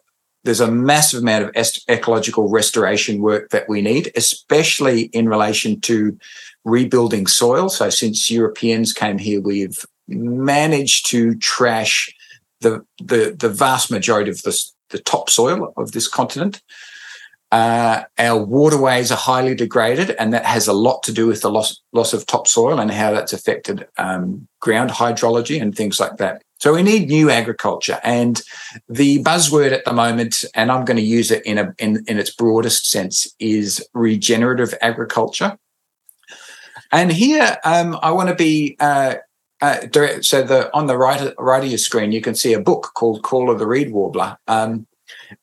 There's 0.45 0.61
a 0.61 0.71
massive 0.71 1.23
amount 1.23 1.43
of 1.43 1.51
est- 1.55 1.83
ecological 1.89 2.47
restoration 2.47 3.21
work 3.21 3.49
that 3.49 3.67
we 3.67 3.81
need, 3.81 4.13
especially 4.15 5.03
in 5.11 5.27
relation 5.27 5.81
to 5.81 6.17
rebuilding 6.67 7.25
soil. 7.25 7.69
So, 7.69 7.89
since 7.89 8.29
Europeans 8.29 8.93
came 8.93 9.17
here, 9.17 9.41
we've 9.41 9.83
managed 10.07 11.07
to 11.07 11.35
trash 11.35 12.13
the 12.61 12.85
the, 12.99 13.35
the 13.37 13.49
vast 13.49 13.89
majority 13.89 14.29
of 14.29 14.41
the, 14.43 14.59
the 14.89 14.99
topsoil 14.99 15.73
of 15.77 15.93
this 15.93 16.07
continent. 16.07 16.61
Uh, 17.49 18.03
our 18.17 18.43
waterways 18.43 19.09
are 19.09 19.17
highly 19.17 19.55
degraded, 19.55 20.11
and 20.19 20.33
that 20.33 20.45
has 20.45 20.67
a 20.67 20.73
lot 20.73 21.01
to 21.03 21.13
do 21.13 21.27
with 21.27 21.41
the 21.41 21.49
loss 21.49 21.81
loss 21.93 22.13
of 22.13 22.25
topsoil 22.25 22.79
and 22.79 22.91
how 22.91 23.11
that's 23.11 23.31
affected 23.31 23.87
um, 23.97 24.47
ground 24.59 24.89
hydrology 24.89 25.61
and 25.61 25.73
things 25.73 25.99
like 25.99 26.17
that. 26.17 26.41
So 26.59 26.73
we 26.73 26.83
need 26.83 27.07
new 27.07 27.29
agriculture, 27.29 27.99
and 28.03 28.41
the 28.89 29.23
buzzword 29.23 29.71
at 29.71 29.85
the 29.85 29.93
moment, 29.93 30.43
and 30.55 30.71
I'm 30.71 30.83
going 30.83 30.97
to 30.97 31.03
use 31.03 31.31
it 31.31 31.45
in 31.45 31.57
a 31.57 31.73
in, 31.77 32.03
in 32.07 32.17
its 32.17 32.35
broadest 32.35 32.89
sense, 32.89 33.33
is 33.39 33.87
regenerative 33.93 34.73
agriculture. 34.81 35.57
And 36.91 37.11
here, 37.11 37.57
um, 37.63 37.97
I 38.01 38.11
want 38.11 38.29
to 38.29 38.35
be 38.35 38.75
uh, 38.79 39.15
uh, 39.61 39.79
direct, 39.91 40.25
so 40.25 40.43
the 40.43 40.73
on 40.73 40.87
the 40.87 40.97
right 40.97 41.33
right 41.37 41.63
of 41.63 41.69
your 41.69 41.77
screen, 41.77 42.11
you 42.11 42.21
can 42.21 42.35
see 42.35 42.53
a 42.53 42.59
book 42.59 42.91
called 42.93 43.23
Call 43.23 43.49
of 43.49 43.59
the 43.59 43.67
Reed 43.67 43.91
Warbler. 43.91 44.37
Um, 44.47 44.87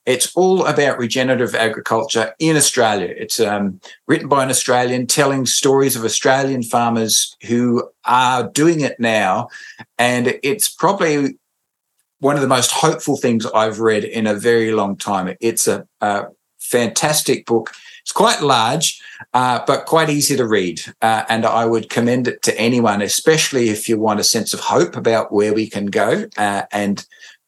it's 0.06 0.34
all 0.36 0.66
about 0.66 0.98
regenerative 0.98 1.54
agriculture 1.54 2.34
in 2.38 2.56
Australia. 2.56 3.12
It's 3.16 3.40
um, 3.40 3.80
written 4.06 4.28
by 4.28 4.42
an 4.44 4.50
Australian, 4.50 5.06
telling 5.06 5.46
stories 5.46 5.96
of 5.96 6.04
Australian 6.04 6.62
farmers 6.62 7.36
who 7.46 7.88
are 8.04 8.48
doing 8.50 8.80
it 8.80 9.00
now, 9.00 9.48
and 9.98 10.38
it's 10.42 10.68
probably 10.68 11.38
one 12.20 12.36
of 12.36 12.42
the 12.42 12.48
most 12.48 12.70
hopeful 12.70 13.16
things 13.16 13.46
I've 13.46 13.80
read 13.80 14.04
in 14.04 14.26
a 14.26 14.34
very 14.34 14.72
long 14.72 14.96
time. 14.96 15.36
It's 15.40 15.66
a, 15.66 15.86
a 16.00 16.26
fantastic 16.64 17.46
book. 17.46 17.74
It's 18.02 18.12
quite 18.12 18.42
large, 18.42 19.00
uh, 19.32 19.60
but 19.66 19.86
quite 19.86 20.10
easy 20.10 20.36
to 20.36 20.46
read. 20.46 20.82
Uh, 21.00 21.24
and 21.28 21.46
I 21.46 21.64
would 21.64 21.88
commend 21.88 22.28
it 22.28 22.42
to 22.42 22.58
anyone, 22.60 23.00
especially 23.00 23.70
if 23.70 23.88
you 23.88 23.98
want 23.98 24.20
a 24.20 24.24
sense 24.24 24.52
of 24.52 24.60
hope 24.60 24.96
about 24.96 25.32
where 25.32 25.54
we 25.54 25.68
can 25.68 25.86
go 25.86 26.26
uh, 26.36 26.62
and 26.72 27.06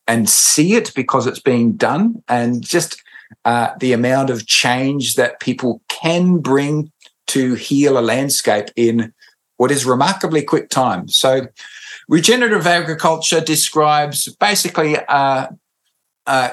and 0.09 0.31
see 0.31 0.75
it 0.75 0.93
because 0.95 1.27
it's 1.27 1.41
being 1.41 1.73
done, 1.73 2.23
and 2.29 2.63
just 2.63 3.03
uh, 3.45 3.71
the 3.81 3.93
amount 3.93 4.31
of 4.31 4.47
change 4.47 5.17
that 5.17 5.41
people 5.41 5.83
can 5.89 6.39
bring 6.39 6.93
to 7.27 7.55
heal 7.55 7.99
a 7.99 8.01
landscape 8.01 8.69
in 8.77 9.13
what 9.57 9.71
is 9.71 9.85
remarkably 9.85 10.43
quick 10.43 10.71
time. 10.71 11.09
So, 11.09 11.49
regenerative 12.09 12.67
agriculture 12.67 13.41
describes 13.41 14.29
basically 14.37 14.97
uh, 15.09 15.49
uh, 16.27 16.51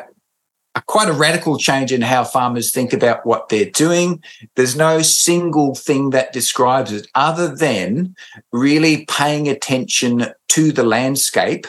quite 0.81 1.09
a 1.09 1.13
radical 1.13 1.57
change 1.57 1.91
in 1.91 2.01
how 2.01 2.23
farmers 2.23 2.71
think 2.71 2.93
about 2.93 3.25
what 3.25 3.49
they're 3.49 3.69
doing. 3.69 4.23
There's 4.55 4.75
no 4.75 5.01
single 5.01 5.75
thing 5.75 6.09
that 6.11 6.33
describes 6.33 6.91
it 6.91 7.07
other 7.15 7.53
than 7.53 8.15
really 8.51 9.05
paying 9.05 9.47
attention 9.47 10.27
to 10.49 10.71
the 10.71 10.83
landscape 10.83 11.67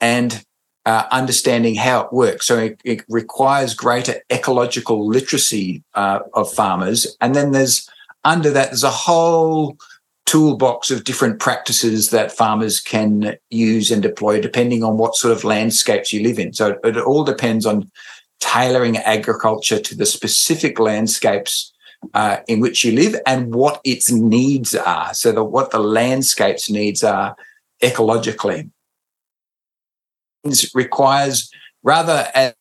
and 0.00 0.44
uh, 0.84 1.04
understanding 1.10 1.74
how 1.74 2.02
it 2.02 2.12
works. 2.12 2.46
So 2.46 2.58
it, 2.58 2.80
it 2.84 3.04
requires 3.08 3.74
greater 3.74 4.22
ecological 4.30 5.04
literacy 5.06 5.82
uh, 5.94 6.20
of 6.34 6.52
farmers. 6.52 7.16
And 7.20 7.34
then 7.34 7.50
there's 7.50 7.88
under 8.24 8.50
that, 8.50 8.70
there's 8.70 8.84
a 8.84 8.90
whole 8.90 9.76
toolbox 10.26 10.90
of 10.90 11.04
different 11.04 11.38
practices 11.38 12.10
that 12.10 12.32
farmers 12.36 12.80
can 12.80 13.36
use 13.50 13.90
and 13.90 14.02
deploy 14.02 14.40
depending 14.40 14.82
on 14.82 14.98
what 14.98 15.14
sort 15.14 15.32
of 15.32 15.44
landscapes 15.44 16.12
you 16.12 16.22
live 16.22 16.38
in. 16.38 16.52
So 16.52 16.78
it 16.82 16.96
all 16.96 17.24
depends 17.24 17.64
on 17.64 17.90
tailoring 18.40 18.96
agriculture 18.98 19.78
to 19.80 19.94
the 19.94 20.06
specific 20.06 20.78
landscapes 20.78 21.72
uh, 22.14 22.38
in 22.46 22.60
which 22.60 22.84
you 22.84 22.92
live 22.92 23.16
and 23.26 23.54
what 23.54 23.80
its 23.84 24.10
needs 24.10 24.74
are. 24.74 25.14
So 25.14 25.32
that 25.32 25.44
what 25.44 25.70
the 25.70 25.78
landscape's 25.78 26.70
needs 26.70 27.02
are 27.02 27.36
ecologically. 27.82 28.70
Requires 30.74 31.50
rather 31.82 32.28
as 32.34 32.54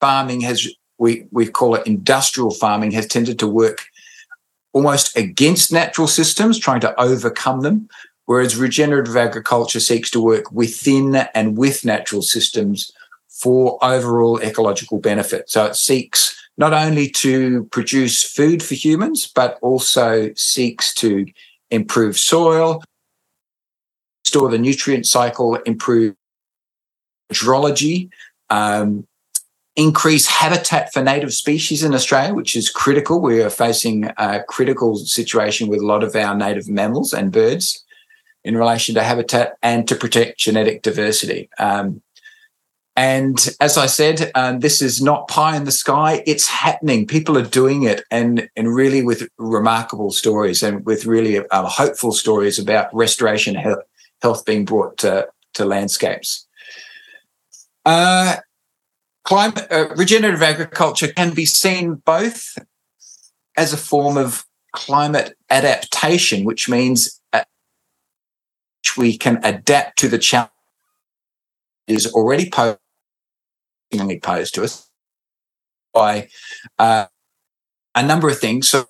farming 0.00 0.42
has 0.42 0.68
we 0.98 1.26
we 1.30 1.46
call 1.46 1.74
it 1.74 1.86
industrial 1.86 2.50
farming 2.50 2.90
has 2.90 3.06
tended 3.06 3.38
to 3.38 3.46
work 3.46 3.86
almost 4.72 5.16
against 5.16 5.72
natural 5.72 6.06
systems, 6.06 6.58
trying 6.58 6.80
to 6.80 7.00
overcome 7.00 7.62
them. 7.62 7.88
Whereas 8.26 8.56
regenerative 8.56 9.16
agriculture 9.16 9.80
seeks 9.80 10.10
to 10.10 10.20
work 10.20 10.52
within 10.52 11.16
and 11.34 11.56
with 11.56 11.84
natural 11.84 12.22
systems 12.22 12.92
for 13.40 13.78
overall 13.82 14.40
ecological 14.40 14.98
benefit. 14.98 15.48
So 15.48 15.64
it 15.66 15.76
seeks 15.76 16.36
not 16.58 16.74
only 16.74 17.08
to 17.08 17.64
produce 17.72 18.22
food 18.22 18.62
for 18.62 18.74
humans, 18.74 19.30
but 19.34 19.58
also 19.62 20.30
seeks 20.34 20.94
to 20.96 21.26
improve 21.70 22.18
soil, 22.18 22.82
store 24.24 24.50
the 24.50 24.58
nutrient 24.58 25.06
cycle, 25.06 25.54
improve 25.56 26.14
hydrology, 27.32 28.10
um, 28.50 29.06
increase 29.76 30.26
habitat 30.26 30.92
for 30.92 31.02
native 31.02 31.32
species 31.32 31.82
in 31.82 31.94
Australia, 31.94 32.34
which 32.34 32.54
is 32.54 32.68
critical. 32.68 33.20
We 33.20 33.42
are 33.42 33.50
facing 33.50 34.10
a 34.18 34.42
critical 34.42 34.96
situation 34.96 35.68
with 35.68 35.80
a 35.80 35.86
lot 35.86 36.02
of 36.02 36.14
our 36.14 36.34
native 36.34 36.68
mammals 36.68 37.14
and 37.14 37.32
birds 37.32 37.84
in 38.44 38.56
relation 38.56 38.94
to 38.94 39.02
habitat 39.02 39.56
and 39.62 39.86
to 39.88 39.94
protect 39.94 40.38
genetic 40.38 40.82
diversity. 40.82 41.48
Um, 41.58 42.02
and 42.96 43.48
as 43.60 43.78
I 43.78 43.86
said, 43.86 44.30
um, 44.34 44.60
this 44.60 44.82
is 44.82 45.00
not 45.00 45.28
pie 45.28 45.56
in 45.56 45.64
the 45.64 45.72
sky. 45.72 46.22
It's 46.26 46.48
happening. 46.48 47.06
People 47.06 47.38
are 47.38 47.44
doing 47.44 47.84
it, 47.84 48.04
and 48.10 48.48
and 48.56 48.74
really 48.74 49.02
with 49.02 49.28
remarkable 49.38 50.10
stories 50.10 50.62
and 50.62 50.84
with 50.84 51.06
really 51.06 51.38
uh, 51.38 51.66
hopeful 51.66 52.12
stories 52.12 52.58
about 52.58 52.94
restoration 52.94 53.54
health, 53.54 53.78
health 54.22 54.44
being 54.44 54.64
brought 54.64 54.98
to, 54.98 55.28
to 55.54 55.64
landscapes. 55.64 56.46
Uh, 57.86 58.36
climate 59.24 59.66
uh, 59.70 59.88
regenerative 59.96 60.42
agriculture 60.42 61.08
can 61.08 61.32
be 61.32 61.46
seen 61.46 61.94
both 61.94 62.58
as 63.56 63.72
a 63.72 63.76
form 63.76 64.16
of 64.16 64.44
climate 64.72 65.36
adaptation, 65.48 66.44
which 66.44 66.68
means 66.68 67.20
uh, 67.32 67.44
we 68.96 69.16
can 69.16 69.40
adapt 69.44 69.98
to 69.98 70.08
the 70.08 70.18
challenge 70.18 70.50
is 71.86 72.12
already 72.12 72.50
posed 72.50 72.78
posed 74.22 74.54
to 74.54 74.62
us 74.62 74.88
by 75.92 76.28
uh, 76.78 77.06
a 77.94 78.02
number 78.02 78.28
of 78.28 78.38
things. 78.38 78.68
So, 78.68 78.84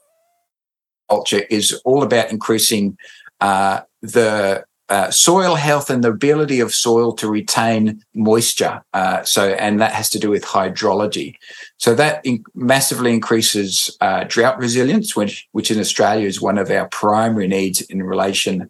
culture 1.09 1.42
is 1.50 1.80
all 1.85 2.02
about 2.02 2.30
increasing 2.30 2.97
uh, 3.40 3.80
the 4.02 4.64
uh, 4.90 5.11
soil 5.11 5.54
health 5.54 5.88
and 5.88 6.02
the 6.02 6.11
ability 6.11 6.59
of 6.59 6.75
soil 6.75 7.12
to 7.12 7.28
retain 7.28 8.02
moisture. 8.14 8.82
Uh, 8.92 9.23
so, 9.23 9.50
and 9.50 9.80
that 9.80 9.92
has 9.92 10.11
to 10.11 10.18
do 10.18 10.28
with 10.28 10.44
hydrology. 10.44 11.37
So 11.78 11.94
that 11.94 12.20
in- 12.26 12.44
massively 12.54 13.14
increases 13.14 13.97
uh, 14.00 14.25
drought 14.26 14.59
resilience, 14.59 15.14
which, 15.14 15.49
which 15.52 15.70
in 15.70 15.78
Australia 15.78 16.26
is 16.26 16.40
one 16.40 16.59
of 16.59 16.70
our 16.70 16.88
primary 16.88 17.47
needs 17.47 17.80
in 17.82 18.02
relation 18.02 18.68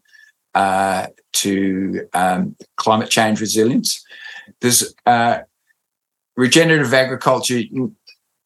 uh, 0.54 1.07
to 1.33 2.09
um, 2.12 2.57
climate 2.76 3.11
change 3.11 3.40
resilience. 3.40 4.04
There's 4.61 4.95
uh, 5.07 5.40
regenerative 6.37 6.92
agriculture 6.92 7.62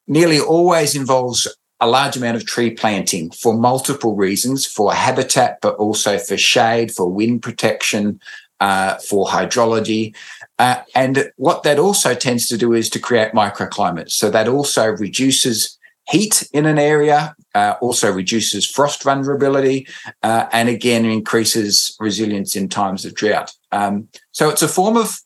nearly 0.06 0.40
always 0.40 0.94
involves 0.94 1.48
a 1.80 1.86
large 1.86 2.16
amount 2.16 2.36
of 2.36 2.46
tree 2.46 2.70
planting 2.70 3.30
for 3.30 3.54
multiple 3.54 4.14
reasons 4.14 4.66
for 4.66 4.92
habitat, 4.92 5.58
but 5.60 5.74
also 5.76 6.18
for 6.18 6.36
shade, 6.36 6.92
for 6.92 7.10
wind 7.10 7.42
protection, 7.42 8.20
uh, 8.60 8.96
for 8.98 9.26
hydrology. 9.26 10.14
Uh, 10.58 10.80
and 10.94 11.30
what 11.36 11.62
that 11.64 11.78
also 11.78 12.14
tends 12.14 12.46
to 12.46 12.56
do 12.56 12.72
is 12.72 12.88
to 12.88 12.98
create 12.98 13.32
microclimates. 13.32 14.12
So 14.12 14.30
that 14.30 14.48
also 14.48 14.86
reduces 14.86 15.78
heat 16.08 16.48
in 16.52 16.66
an 16.66 16.78
area, 16.78 17.34
uh, 17.54 17.74
also 17.80 18.12
reduces 18.12 18.66
frost 18.66 19.02
vulnerability, 19.02 19.86
uh, 20.22 20.46
and 20.52 20.68
again 20.68 21.04
increases 21.04 21.96
resilience 21.98 22.56
in 22.56 22.68
times 22.68 23.04
of 23.04 23.14
drought. 23.14 23.52
Um, 23.72 24.08
so 24.32 24.48
it's 24.48 24.62
a 24.62 24.68
form 24.68 24.96
of 24.96 25.18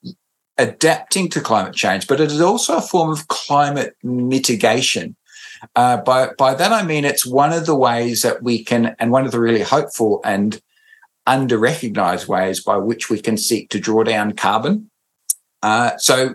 adapting 0.56 1.28
to 1.30 1.40
climate 1.40 1.74
change, 1.74 2.06
but 2.06 2.20
it 2.20 2.30
is 2.30 2.40
also 2.40 2.76
a 2.76 2.82
form 2.82 3.10
of 3.10 3.28
climate 3.28 3.96
mitigation. 4.02 5.16
Uh, 5.74 5.96
by 5.96 6.30
by 6.38 6.54
that 6.54 6.72
I 6.72 6.84
mean 6.84 7.04
it's 7.04 7.26
one 7.26 7.52
of 7.52 7.66
the 7.66 7.74
ways 7.74 8.22
that 8.22 8.42
we 8.42 8.62
can, 8.62 8.94
and 8.98 9.10
one 9.10 9.26
of 9.26 9.32
the 9.32 9.40
really 9.40 9.62
hopeful 9.62 10.20
and 10.24 10.60
under 11.26 11.58
recognized 11.58 12.26
ways 12.26 12.62
by 12.62 12.76
which 12.78 13.10
we 13.10 13.20
can 13.20 13.36
seek 13.36 13.68
to 13.70 13.78
draw 13.78 14.02
down 14.02 14.32
carbon. 14.32 14.90
Uh, 15.62 15.96
so, 15.98 16.34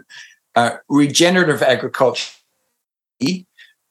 uh, 0.55 0.77
regenerative 0.87 1.63
agriculture, 1.63 2.31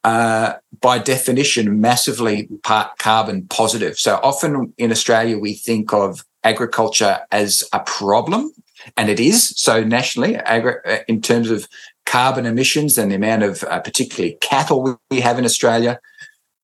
uh, 0.05 0.55
by 0.81 0.99
definition, 0.99 1.81
massively 1.81 2.49
part 2.63 2.99
carbon 2.99 3.47
positive. 3.49 3.99
So 3.99 4.19
often 4.23 4.73
in 4.79 4.91
Australia, 4.91 5.39
we 5.39 5.55
think 5.55 5.93
of 5.93 6.25
agriculture 6.45 7.21
as 7.31 7.63
a 7.73 7.81
problem, 7.81 8.53
and 8.97 9.09
it 9.09 9.21
is. 9.21 9.49
So 9.51 9.85
nationally, 9.85 10.37
agri- 10.37 10.81
uh, 10.85 10.99
in 11.07 11.23
terms 11.23 11.51
of 11.51 11.69
carbon 12.05 12.47
emissions 12.47 12.99
and 12.99 13.13
the 13.13 13.17
amount 13.17 13.45
of 13.45 13.63
uh, 13.65 13.79
particularly 13.81 14.39
cattle 14.41 14.99
we 15.11 15.21
have 15.21 15.39
in 15.39 15.45
Australia, 15.45 16.01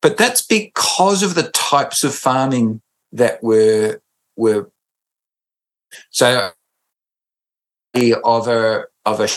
but 0.03 0.17
that's 0.17 0.43
because 0.43 1.23
of 1.23 1.35
the 1.35 1.51
types 1.51 2.03
of 2.03 2.15
farming 2.15 2.81
that 3.13 3.43
we're 3.43 4.01
were 4.37 4.71
so 6.11 6.51
of 8.25 8.49
a 8.49 8.85
of 9.05 9.21
a 9.21 9.29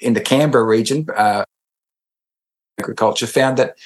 in 0.00 0.14
the 0.14 0.20
Canberra 0.20 0.64
region 0.64 1.06
uh, 1.14 1.44
agriculture 2.78 3.26
found 3.26 3.56
that 3.58 3.76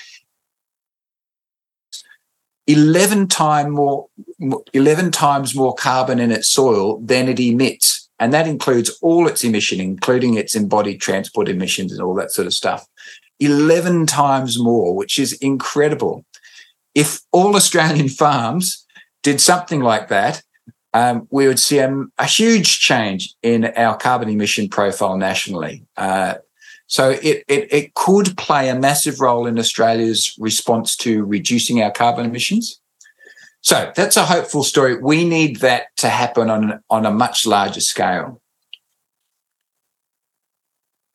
11 2.66 3.28
time 3.28 3.70
more 3.70 4.08
11 4.74 5.10
times 5.10 5.54
more 5.54 5.74
carbon 5.74 6.18
in 6.18 6.30
its 6.30 6.48
soil 6.48 7.00
than 7.00 7.28
it 7.28 7.40
emits. 7.40 8.08
And 8.20 8.32
that 8.34 8.48
includes 8.48 8.90
all 9.00 9.26
its 9.26 9.42
emission 9.44 9.80
including 9.80 10.34
its 10.34 10.54
embodied 10.54 11.00
transport 11.00 11.48
emissions 11.48 11.92
and 11.92 12.02
all 12.02 12.14
that 12.14 12.32
sort 12.32 12.46
of 12.46 12.54
stuff. 12.54 12.86
11 13.40 14.06
times 14.06 14.58
more 14.58 14.94
which 14.94 15.18
is 15.18 15.32
incredible. 15.34 16.24
If 16.94 17.20
all 17.32 17.56
australian 17.56 18.08
farms 18.22 18.84
did 19.22 19.40
something 19.40 19.80
like 19.80 20.08
that, 20.08 20.42
um, 20.94 21.28
we 21.30 21.46
would 21.46 21.58
see 21.58 21.78
a, 21.78 22.04
a, 22.18 22.24
huge 22.24 22.80
change 22.80 23.34
in 23.42 23.66
our 23.76 23.96
carbon 23.96 24.30
emission 24.30 24.68
profile 24.68 25.16
nationally. 25.16 25.84
Uh, 25.96 26.36
so 26.88 27.10
it, 27.10 27.44
it, 27.48 27.72
it 27.72 27.94
could 27.94 28.36
play 28.38 28.70
a 28.70 28.74
massive 28.74 29.20
role 29.20 29.46
in 29.46 29.58
Australia's 29.58 30.34
response 30.38 30.96
to 30.96 31.22
reducing 31.24 31.82
our 31.82 31.90
carbon 31.90 32.24
emissions. 32.24 32.80
So 33.60 33.92
that's 33.94 34.16
a 34.16 34.24
hopeful 34.24 34.64
story. 34.64 34.96
We 34.96 35.28
need 35.28 35.56
that 35.56 35.94
to 35.98 36.08
happen 36.08 36.48
on, 36.48 36.82
on 36.88 37.04
a 37.04 37.10
much 37.10 37.46
larger 37.46 37.82
scale. 37.82 38.40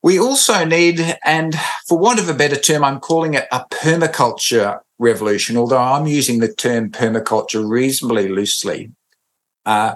We 0.04 0.20
also 0.20 0.64
need, 0.64 1.18
and 1.26 1.56
for 1.88 1.98
want 1.98 2.20
of 2.20 2.30
a 2.30 2.34
better 2.36 2.58
term, 2.58 2.84
I'm 2.84 3.00
calling 3.00 3.34
it 3.34 3.48
a 3.52 3.66
permaculture 3.72 4.80
revolution, 5.00 5.58
although 5.58 5.78
I'm 5.78 6.06
using 6.06 6.40
the 6.40 6.54
term 6.54 6.92
permaculture 6.92 7.68
reasonably 7.68 8.28
loosely, 8.28 8.92
uh, 9.66 9.96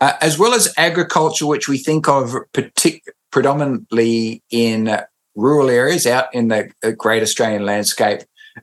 uh, 0.00 0.12
as 0.20 0.38
well 0.38 0.54
as 0.54 0.74
agriculture, 0.76 1.46
which 1.46 1.68
we 1.68 1.78
think 1.78 2.08
of 2.08 2.34
partic- 2.52 3.02
predominantly 3.34 4.40
in 4.52 4.96
rural 5.34 5.68
areas 5.68 6.06
out 6.06 6.32
in 6.32 6.46
the 6.46 6.70
great 6.96 7.20
Australian 7.20 7.66
landscape. 7.66 8.20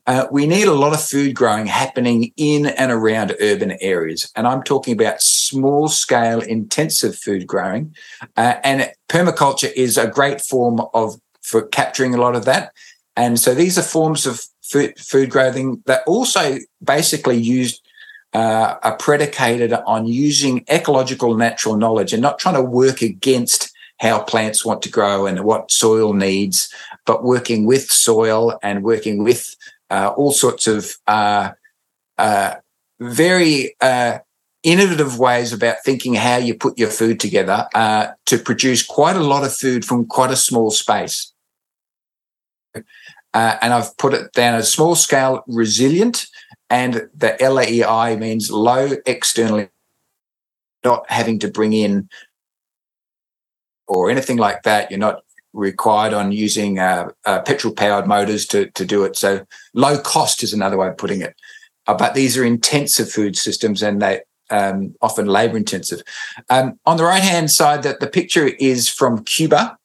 Uh, 0.08 0.28
we 0.32 0.48
need 0.48 0.66
a 0.66 0.74
lot 0.74 0.94
of 0.94 1.04
food 1.04 1.36
growing 1.36 1.66
happening 1.66 2.32
in 2.38 2.68
and 2.68 2.90
around 2.90 3.36
urban 3.42 3.74
areas. 3.82 4.32
And 4.34 4.48
I'm 4.48 4.64
talking 4.64 4.94
about 4.94 5.22
small 5.22 5.90
scale 5.90 6.40
intensive 6.40 7.18
food 7.18 7.46
growing. 7.46 7.94
Uh, 8.38 8.56
and 8.64 8.90
permaculture 9.10 9.74
is 9.76 9.98
a 9.98 10.08
great 10.08 10.40
form 10.40 10.80
of 10.94 11.20
for 11.42 11.64
capturing 11.64 12.16
a 12.16 12.22
lot 12.22 12.38
of 12.38 12.46
that. 12.46 12.72
And 13.18 13.38
so 13.38 13.54
these 13.54 13.78
are 13.78 13.84
forms 13.84 14.26
of 14.26 14.42
food, 14.64 14.98
food 14.98 15.30
growing 15.30 15.84
that 15.86 16.04
also 16.08 16.60
basically 16.82 17.36
used 17.36 17.82
uh, 18.34 18.76
are 18.84 18.96
predicated 18.96 19.74
on 19.74 20.08
using 20.08 20.64
ecological 20.72 21.36
natural 21.36 21.76
knowledge 21.76 22.14
and 22.14 22.22
not 22.22 22.40
trying 22.40 22.56
to 22.56 22.62
work 22.62 23.02
against 23.02 23.71
how 24.02 24.20
plants 24.20 24.66
want 24.66 24.82
to 24.82 24.90
grow 24.90 25.28
and 25.28 25.42
what 25.42 25.70
soil 25.72 26.14
needs, 26.14 26.74
but 27.06 27.24
working 27.24 27.66
with 27.66 27.90
soil 27.90 28.58
and 28.64 28.84
working 28.84 29.24
with 29.24 29.56
uh, 29.92 30.12
all 30.18 30.32
sorts 30.32 30.66
of 30.68 30.98
uh, 31.08 31.52
uh 32.18 32.56
very 33.00 33.76
uh, 33.80 34.18
innovative 34.64 35.20
ways 35.20 35.54
about 35.54 35.78
thinking 35.86 36.16
how 36.16 36.38
you 36.38 36.56
put 36.56 36.78
your 36.80 36.90
food 36.90 37.20
together 37.20 37.68
uh, 37.76 38.08
to 38.26 38.38
produce 38.38 38.84
quite 38.84 39.16
a 39.16 39.24
lot 39.24 39.44
of 39.44 39.54
food 39.54 39.86
from 39.86 40.06
quite 40.06 40.32
a 40.32 40.36
small 40.36 40.72
space. 40.72 41.32
Uh, 42.76 43.58
and 43.62 43.74
I've 43.74 43.96
put 43.98 44.14
it 44.14 44.34
down 44.34 44.56
as 44.56 44.72
small 44.72 44.96
scale 44.96 45.44
resilient. 45.48 46.28
And 46.70 47.10
the 47.16 47.36
LEI 47.40 48.16
means 48.16 48.52
low 48.52 48.92
externally, 49.06 49.70
not 50.86 51.10
having 51.10 51.40
to 51.40 51.48
bring 51.48 51.74
in 51.74 52.10
or 53.92 54.10
anything 54.10 54.38
like 54.38 54.64
that. 54.64 54.90
You're 54.90 55.00
not 55.00 55.24
required 55.54 56.14
on 56.14 56.32
using 56.32 56.80
uh, 56.80 57.10
uh, 57.26 57.42
petrol 57.42 57.74
powered 57.74 58.08
motors 58.08 58.46
to, 58.48 58.72
to 58.72 58.86
do 58.86 59.04
it. 59.04 59.18
So 59.18 59.46
low 59.74 60.00
cost 60.00 60.44
is 60.44 60.54
another 60.54 60.78
way 60.78 60.88
of 60.88 60.98
putting 60.98 61.22
it. 61.22 61.36
Uh, 61.88 61.96
but 61.96 62.14
these 62.14 62.38
are 62.38 62.46
intensive 62.46 63.12
food 63.12 63.36
systems 63.36 63.84
and 63.84 64.02
they 64.02 64.22
um, 64.50 64.96
often 65.02 65.26
labor 65.28 65.58
intensive. 65.58 66.02
Um, 66.50 66.80
on 66.86 66.98
the 66.98 67.04
right 67.04 67.24
hand 67.24 67.52
side, 67.52 67.84
that 67.84 68.00
the 68.00 68.08
picture 68.08 68.48
is 68.48 68.88
from 68.88 69.24
Cuba. 69.26 69.78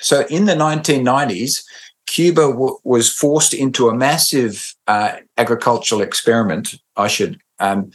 So 0.00 0.26
in 0.28 0.46
the 0.46 0.54
1990s, 0.54 1.64
Cuba 2.06 2.48
w- 2.48 2.78
was 2.82 3.12
forced 3.12 3.54
into 3.54 3.88
a 3.88 3.94
massive 3.94 4.74
uh, 4.88 5.16
agricultural 5.36 6.00
experiment, 6.00 6.74
I 6.96 7.08
should, 7.08 7.40
um, 7.58 7.90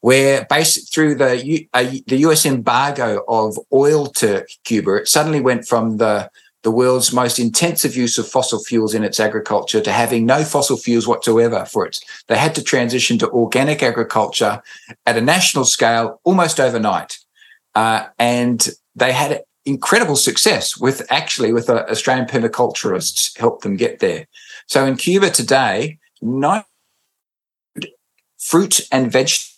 where 0.00 0.46
based 0.48 0.92
through 0.92 1.14
the 1.16 1.68
uh, 1.72 1.92
the 2.06 2.18
US 2.18 2.44
embargo 2.44 3.22
of 3.28 3.58
oil 3.72 4.06
to 4.06 4.44
Cuba, 4.64 4.96
it 4.96 5.08
suddenly 5.08 5.40
went 5.40 5.66
from 5.66 5.98
the 5.98 6.30
the 6.64 6.70
world's 6.70 7.12
most 7.12 7.38
intensive 7.38 7.94
use 7.94 8.16
of 8.18 8.26
fossil 8.26 8.58
fuels 8.58 8.94
in 8.94 9.04
its 9.04 9.20
agriculture 9.20 9.82
to 9.82 9.92
having 9.92 10.24
no 10.26 10.42
fossil 10.42 10.78
fuels 10.78 11.06
whatsoever 11.06 11.66
for 11.66 11.86
it. 11.86 12.00
They 12.26 12.38
had 12.38 12.54
to 12.54 12.62
transition 12.62 13.18
to 13.18 13.30
organic 13.30 13.82
agriculture 13.82 14.62
at 15.06 15.18
a 15.18 15.20
national 15.20 15.66
scale 15.66 16.20
almost 16.24 16.58
overnight. 16.58 17.18
Uh, 17.74 18.06
and 18.18 18.66
they 18.96 19.12
had 19.12 19.42
incredible 19.66 20.16
success 20.16 20.78
with 20.78 21.06
actually 21.10 21.52
with 21.52 21.68
uh, 21.68 21.84
Australian 21.88 22.26
permaculturists 22.26 23.36
helped 23.38 23.62
them 23.62 23.76
get 23.76 24.00
there. 24.00 24.26
So 24.66 24.86
in 24.86 24.96
Cuba 24.96 25.30
today, 25.30 25.98
no 26.22 26.62
fruit 28.44 28.80
and 28.92 29.10
vegetables 29.10 29.54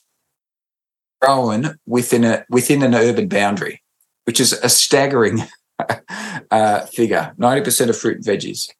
grown 1.20 1.78
within 1.86 2.24
a 2.24 2.44
within 2.48 2.82
an 2.82 2.94
urban 2.94 3.28
boundary, 3.28 3.82
which 4.24 4.40
is 4.40 4.52
a 4.52 4.68
staggering 4.68 5.42
uh, 6.50 6.80
figure. 6.86 7.34
Ninety 7.36 7.64
percent 7.64 7.90
of 7.90 7.98
fruit 7.98 8.16
and 8.16 8.24
veggies. 8.24 8.70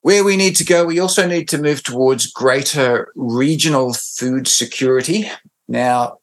Where 0.00 0.24
we 0.24 0.36
need 0.36 0.54
to 0.56 0.64
go, 0.64 0.84
we 0.84 1.00
also 1.00 1.26
need 1.26 1.48
to 1.48 1.58
move 1.58 1.82
towards 1.82 2.30
greater 2.30 3.12
regional 3.16 3.92
food 3.92 4.46
security. 4.46 5.28
Now, 5.66 6.18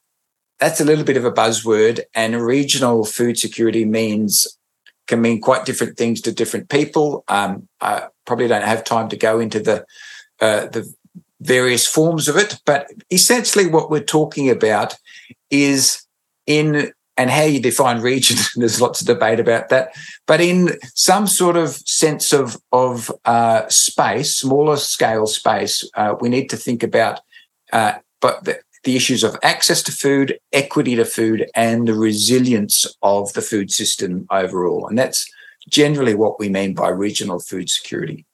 that's 0.60 0.80
a 0.80 0.86
little 0.86 1.04
bit 1.04 1.18
of 1.18 1.26
a 1.26 1.34
buzzword, 1.34 2.00
and 2.16 2.42
regional 2.42 3.04
food 3.04 3.38
security 3.38 3.84
means 3.84 4.48
can 5.08 5.22
mean 5.22 5.42
quite 5.42 5.66
different 5.66 5.98
things 5.98 6.22
to 6.22 6.32
different 6.32 6.70
people. 6.70 7.26
Um, 7.28 7.68
I 7.82 8.08
probably 8.26 8.48
don't 8.48 8.64
have 8.64 8.86
time 8.86 9.10
to 9.10 9.18
go 9.18 9.40
into 9.40 9.60
the 9.60 9.86
uh, 10.40 10.68
the 10.68 10.94
various 11.44 11.88
forms 11.88 12.28
of 12.28 12.38
it, 12.38 12.60
but 12.66 12.90
essentially, 13.12 13.68
what 13.68 13.90
we're 13.90 14.00
talking 14.00 14.50
about 14.50 14.96
is 15.50 16.04
in 16.46 16.92
and 17.16 17.30
how 17.30 17.44
you 17.44 17.60
define 17.60 18.02
region. 18.02 18.38
there's 18.56 18.82
lots 18.82 19.02
of 19.02 19.08
debate 19.08 19.40
about 19.40 19.70
that, 19.70 19.94
but 20.26 20.42
in 20.42 20.78
some 20.96 21.28
sort 21.28 21.58
of 21.58 21.76
sense 21.86 22.34
of 22.34 22.58
of 22.72 23.12
uh, 23.26 23.68
space, 23.70 24.38
smaller 24.38 24.78
scale 24.78 25.28
space, 25.28 25.88
uh, 25.96 26.16
we 26.20 26.30
need 26.30 26.50
to 26.50 26.58
think 26.58 26.84
about. 26.84 27.20
Uh, 27.72 27.94
but 28.22 28.44
the, 28.46 28.60
the 28.84 28.96
issues 28.96 29.24
of 29.24 29.38
access 29.44 29.82
to 29.82 29.92
food, 29.92 30.38
equity 30.52 30.96
to 30.96 31.06
food, 31.06 31.50
and 31.56 31.88
the 31.88 31.94
resilience 31.94 32.86
of 33.02 33.32
the 33.34 33.42
food 33.42 33.72
system 33.72 34.28
overall. 34.30 34.88
And 34.88 34.98
that's 34.98 35.30
generally 35.70 36.14
what 36.14 36.40
we 36.40 36.50
mean 36.50 36.74
by 36.74 36.90
regional 36.90 37.40
food 37.40 37.70
security. 37.70 38.26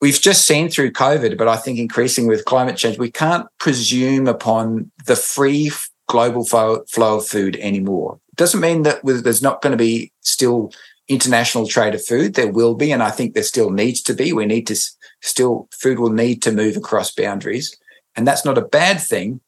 We've 0.00 0.20
just 0.20 0.46
seen 0.46 0.68
through 0.68 0.92
COVID, 0.92 1.38
but 1.38 1.48
I 1.48 1.56
think 1.56 1.78
increasing 1.78 2.26
with 2.26 2.44
climate 2.44 2.76
change, 2.76 2.98
we 2.98 3.10
can't 3.10 3.46
presume 3.58 4.26
upon 4.26 4.90
the 5.06 5.16
free 5.16 5.70
global 6.08 6.44
flow, 6.44 6.84
of 6.98 7.26
food 7.26 7.56
anymore. 7.56 8.20
It 8.28 8.36
doesn't 8.36 8.60
mean 8.60 8.82
that 8.82 9.00
there's 9.04 9.42
not 9.42 9.62
going 9.62 9.72
to 9.72 9.76
be 9.76 10.12
still 10.20 10.72
international 11.08 11.66
trade 11.66 11.94
of 11.94 12.04
food. 12.04 12.34
There 12.34 12.50
will 12.50 12.74
be, 12.74 12.92
and 12.92 13.02
I 13.02 13.10
think 13.10 13.34
there 13.34 13.42
still 13.42 13.70
needs 13.70 14.02
to 14.02 14.14
be. 14.14 14.32
We 14.32 14.46
need 14.46 14.66
to 14.68 14.76
still, 15.22 15.68
food 15.72 15.98
will 15.98 16.12
need 16.12 16.42
to 16.42 16.52
move 16.52 16.76
across 16.76 17.12
boundaries. 17.12 17.76
And 18.16 18.26
that's 18.26 18.44
not 18.44 18.58
a 18.58 18.62
bad 18.62 19.00
thing, 19.00 19.40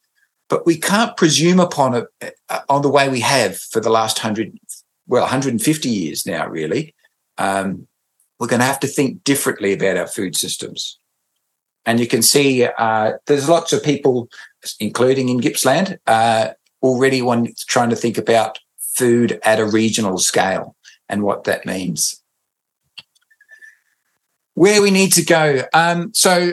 but 0.49 0.67
we 0.67 0.77
can't 0.77 1.17
presume 1.17 1.61
upon 1.61 1.95
it 1.95 2.35
uh, 2.49 2.61
on 2.69 2.83
the 2.83 2.91
way 2.91 3.09
we 3.09 3.21
have 3.21 3.57
for 3.57 3.81
the 3.81 3.91
last 3.91 4.19
100, 4.19 4.59
well, 5.07 5.23
150 5.23 5.89
years 5.89 6.27
now, 6.27 6.47
really. 6.49 6.95
Um, 7.39 7.87
we're 8.39 8.47
going 8.47 8.61
to 8.61 8.67
have 8.67 8.81
to 8.81 8.87
think 8.87 9.25
differently 9.25 9.73
about 9.73 9.97
our 9.97 10.07
food 10.07 10.37
systems. 10.37 10.99
And 11.87 11.99
you 11.99 12.07
can 12.07 12.23
see 12.23 12.67
uh, 12.67 13.13
there's 13.27 13.49
lots 13.49 13.73
of 13.73 13.83
people, 13.83 14.29
including 14.79 15.29
in 15.29 15.39
Gippsland, 15.39 15.99
uh, 16.07 16.51
already 16.83 17.23
one 17.23 17.53
trying 17.67 17.91
to 17.91 17.97
think 17.97 18.19
about 18.19 18.59
food 18.79 19.41
at 19.43 19.61
a 19.61 19.65
regional 19.65 20.19
scale 20.19 20.77
and 21.09 21.23
what 21.23 21.45
that 21.45 21.65
means. 21.65 22.23
Where 24.55 24.83
we 24.83 24.91
need 24.91 25.13
to 25.13 25.25
go. 25.25 25.63
Um, 25.73 26.13
so 26.13 26.53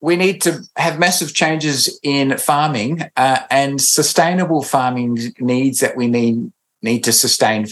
we 0.00 0.16
need 0.16 0.42
to 0.42 0.60
have 0.76 0.98
massive 0.98 1.34
changes 1.34 1.98
in 2.02 2.36
farming 2.38 3.10
uh, 3.16 3.40
and 3.50 3.80
sustainable 3.80 4.62
farming 4.62 5.18
needs 5.40 5.80
that 5.80 5.96
we 5.96 6.06
need 6.06 6.52
need 6.80 7.02
to 7.02 7.12
sustain 7.12 7.66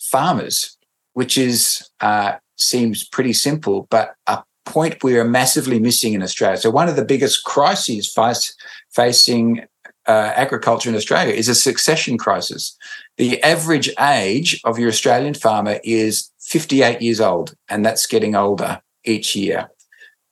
farmers, 0.00 0.76
which 1.12 1.38
is 1.38 1.88
uh, 2.00 2.32
seems 2.58 3.06
pretty 3.06 3.32
simple, 3.32 3.86
but 3.90 4.14
a 4.26 4.42
point 4.66 5.02
we 5.02 5.18
are 5.18 5.24
massively 5.24 5.78
missing 5.78 6.12
in 6.14 6.22
Australia. 6.22 6.58
So 6.58 6.70
one 6.70 6.88
of 6.88 6.96
the 6.96 7.04
biggest 7.04 7.44
crises 7.44 8.10
face, 8.12 8.54
facing 8.90 9.66
uh, 10.06 10.32
agriculture 10.34 10.88
in 10.88 10.96
Australia 10.96 11.34
is 11.34 11.48
a 11.48 11.54
succession 11.54 12.18
crisis. 12.18 12.76
The 13.16 13.42
average 13.42 13.90
age 14.00 14.60
of 14.64 14.78
your 14.78 14.88
Australian 14.88 15.34
farmer 15.34 15.78
is 15.84 16.30
58 16.40 17.02
years 17.02 17.20
old, 17.20 17.54
and 17.68 17.84
that's 17.84 18.06
getting 18.06 18.34
older 18.34 18.80
each 19.04 19.36
year. 19.36 19.70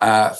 Uh, 0.01 0.35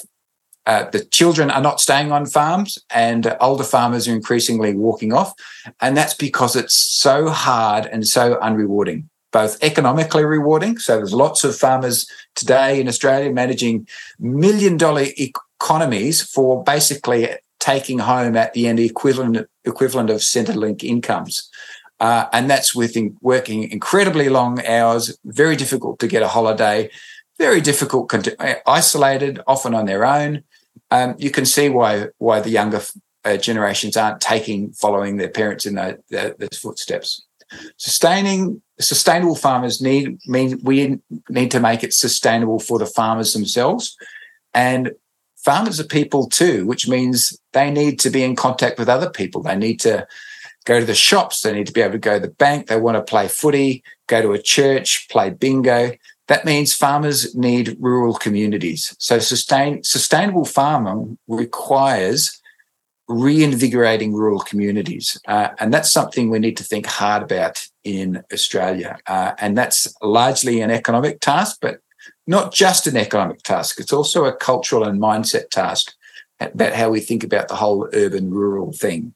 uh, 0.65 0.89
the 0.89 1.05
children 1.05 1.49
are 1.49 1.61
not 1.61 1.79
staying 1.79 2.11
on 2.11 2.25
farms, 2.25 2.77
and 2.89 3.37
older 3.39 3.63
farmers 3.63 4.07
are 4.07 4.13
increasingly 4.13 4.75
walking 4.75 5.13
off. 5.13 5.33
And 5.79 5.95
that's 5.95 6.13
because 6.13 6.57
it's 6.57 6.75
so 6.75 7.29
hard 7.29 7.85
and 7.85 8.05
so 8.05 8.35
unrewarding, 8.41 9.07
both 9.37 9.63
economically 9.63 10.25
rewarding. 10.25 10.79
So 10.79 10.97
there's 10.97 11.13
lots 11.13 11.43
of 11.43 11.55
farmers 11.55 12.09
today 12.33 12.81
in 12.81 12.87
Australia 12.87 13.31
managing 13.31 13.87
million 14.19 14.77
dollar 14.77 15.05
economies 15.29 16.23
for 16.23 16.63
basically 16.63 17.29
taking 17.59 17.99
home 17.99 18.35
at 18.35 18.53
the 18.53 18.67
end 18.67 18.79
the 18.79 18.85
equivalent 18.85 19.47
equivalent 19.63 20.09
of 20.09 20.21
Centrelink 20.21 20.83
incomes. 20.83 21.51
Uh, 21.99 22.25
and 22.33 22.49
that's 22.49 22.73
with 22.73 22.97
in, 22.97 23.15
working 23.21 23.69
incredibly 23.71 24.27
long 24.29 24.53
hours, 24.65 25.15
very 25.25 25.55
difficult 25.55 25.99
to 25.99 26.07
get 26.07 26.23
a 26.23 26.27
holiday, 26.27 26.89
very 27.37 27.61
difficult, 27.61 28.11
isolated, 28.65 29.39
often 29.45 29.75
on 29.75 29.85
their 29.85 30.03
own. 30.03 30.43
Um, 30.89 31.13
you 31.19 31.29
can 31.29 31.45
see 31.45 31.69
why 31.69 32.07
why 32.17 32.39
the 32.39 32.49
younger 32.59 32.81
uh, 33.23 33.37
generations 33.37 33.97
aren't 33.97 34.19
taking 34.33 34.71
following 34.71 35.17
their 35.17 35.33
parents 35.41 35.67
in 35.67 35.75
those 35.75 36.57
footsteps. 36.63 37.26
Sustaining 37.77 38.61
sustainable 38.79 39.35
farmers 39.35 39.81
need 39.81 40.19
mean 40.27 40.59
we 40.63 40.99
need 41.29 41.51
to 41.51 41.59
make 41.59 41.83
it 41.83 41.93
sustainable 41.93 42.59
for 42.59 42.77
the 42.77 42.85
farmers 42.85 43.33
themselves, 43.33 43.95
and 44.53 44.91
farmers 45.37 45.79
are 45.79 45.85
people 45.85 46.27
too, 46.27 46.65
which 46.65 46.87
means 46.87 47.39
they 47.53 47.71
need 47.71 47.99
to 47.99 48.09
be 48.09 48.23
in 48.23 48.35
contact 48.35 48.77
with 48.77 48.89
other 48.89 49.09
people. 49.09 49.41
They 49.41 49.55
need 49.55 49.79
to 49.81 50.07
go 50.65 50.79
to 50.79 50.85
the 50.85 50.93
shops. 50.93 51.41
They 51.41 51.53
need 51.53 51.67
to 51.67 51.73
be 51.73 51.81
able 51.81 51.93
to 51.93 51.99
go 51.99 52.19
to 52.19 52.27
the 52.27 52.33
bank. 52.33 52.67
They 52.67 52.79
want 52.79 52.97
to 52.97 53.01
play 53.01 53.27
footy, 53.27 53.83
go 54.07 54.21
to 54.21 54.33
a 54.33 54.41
church, 54.41 55.07
play 55.09 55.29
bingo. 55.29 55.93
That 56.27 56.43
means 56.43 56.73
farmers 56.73 57.33
need 57.35 57.77
rural 57.79 58.15
communities. 58.15 58.93
So 58.99 59.19
sustain, 59.19 59.83
sustainable 59.83 60.43
farming 60.43 61.17
requires 61.29 62.41
reinvigorating 63.07 64.13
rural 64.13 64.39
communities. 64.39 65.19
Uh, 65.27 65.49
and 65.59 65.73
that's 65.73 65.91
something 65.91 66.29
we 66.29 66.39
need 66.39 66.57
to 66.57 66.63
think 66.63 66.85
hard 66.85 67.23
about 67.23 67.65
in 67.83 68.23
Australia. 68.33 68.97
Uh, 69.07 69.31
and 69.39 69.57
that's 69.57 69.93
largely 70.01 70.61
an 70.61 70.71
economic 70.71 71.19
task, 71.21 71.57
but 71.61 71.79
not 72.25 72.53
just 72.53 72.87
an 72.87 72.97
economic 72.97 73.41
task. 73.43 73.79
It's 73.79 73.93
also 73.93 74.25
a 74.25 74.35
cultural 74.35 74.83
and 74.83 74.99
mindset 74.99 75.49
task 75.49 75.93
about 76.39 76.73
how 76.73 76.89
we 76.89 76.99
think 76.99 77.23
about 77.23 77.47
the 77.47 77.55
whole 77.55 77.89
urban 77.93 78.29
rural 78.29 78.73
thing. 78.73 79.13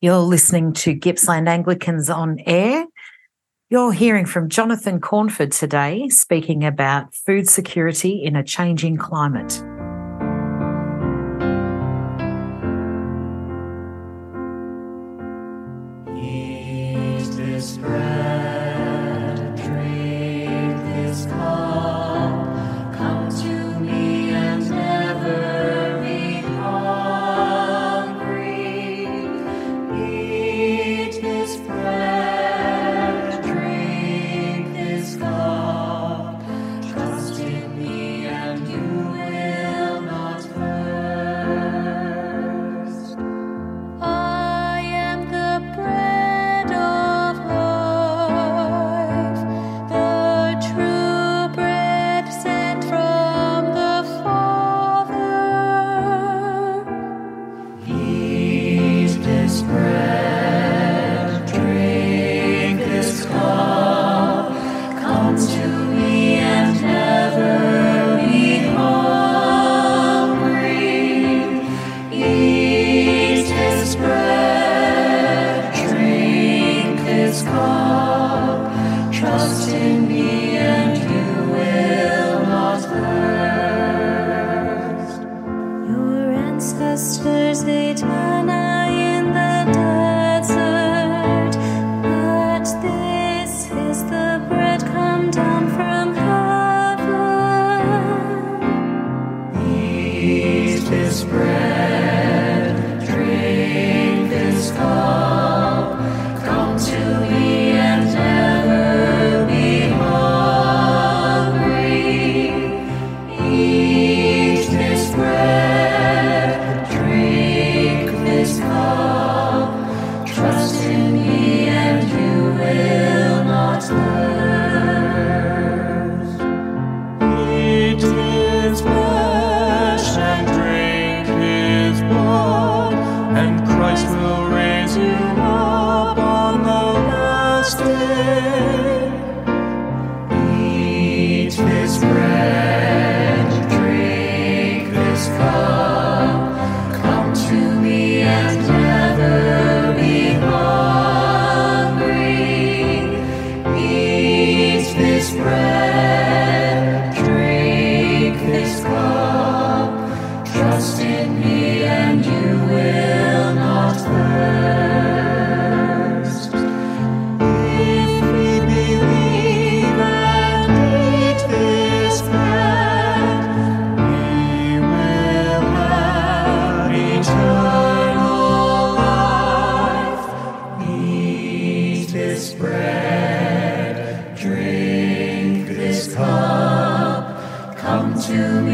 You're 0.00 0.18
listening 0.18 0.72
to 0.74 0.92
Gippsland 0.92 1.48
Anglicans 1.48 2.10
on 2.10 2.40
air. 2.40 2.86
You're 3.70 3.92
hearing 3.92 4.26
from 4.26 4.50
Jonathon 4.50 5.00
Cornford 5.00 5.52
today, 5.52 6.08
speaking 6.08 6.64
about 6.64 7.14
food 7.14 7.48
security 7.48 8.22
in 8.22 8.36
a 8.36 8.44
changing 8.44 8.98
climate. 8.98 9.62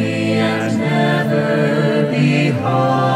And 0.00 0.78
never 0.78 2.10
be 2.10 2.50
hungry. 2.50 3.09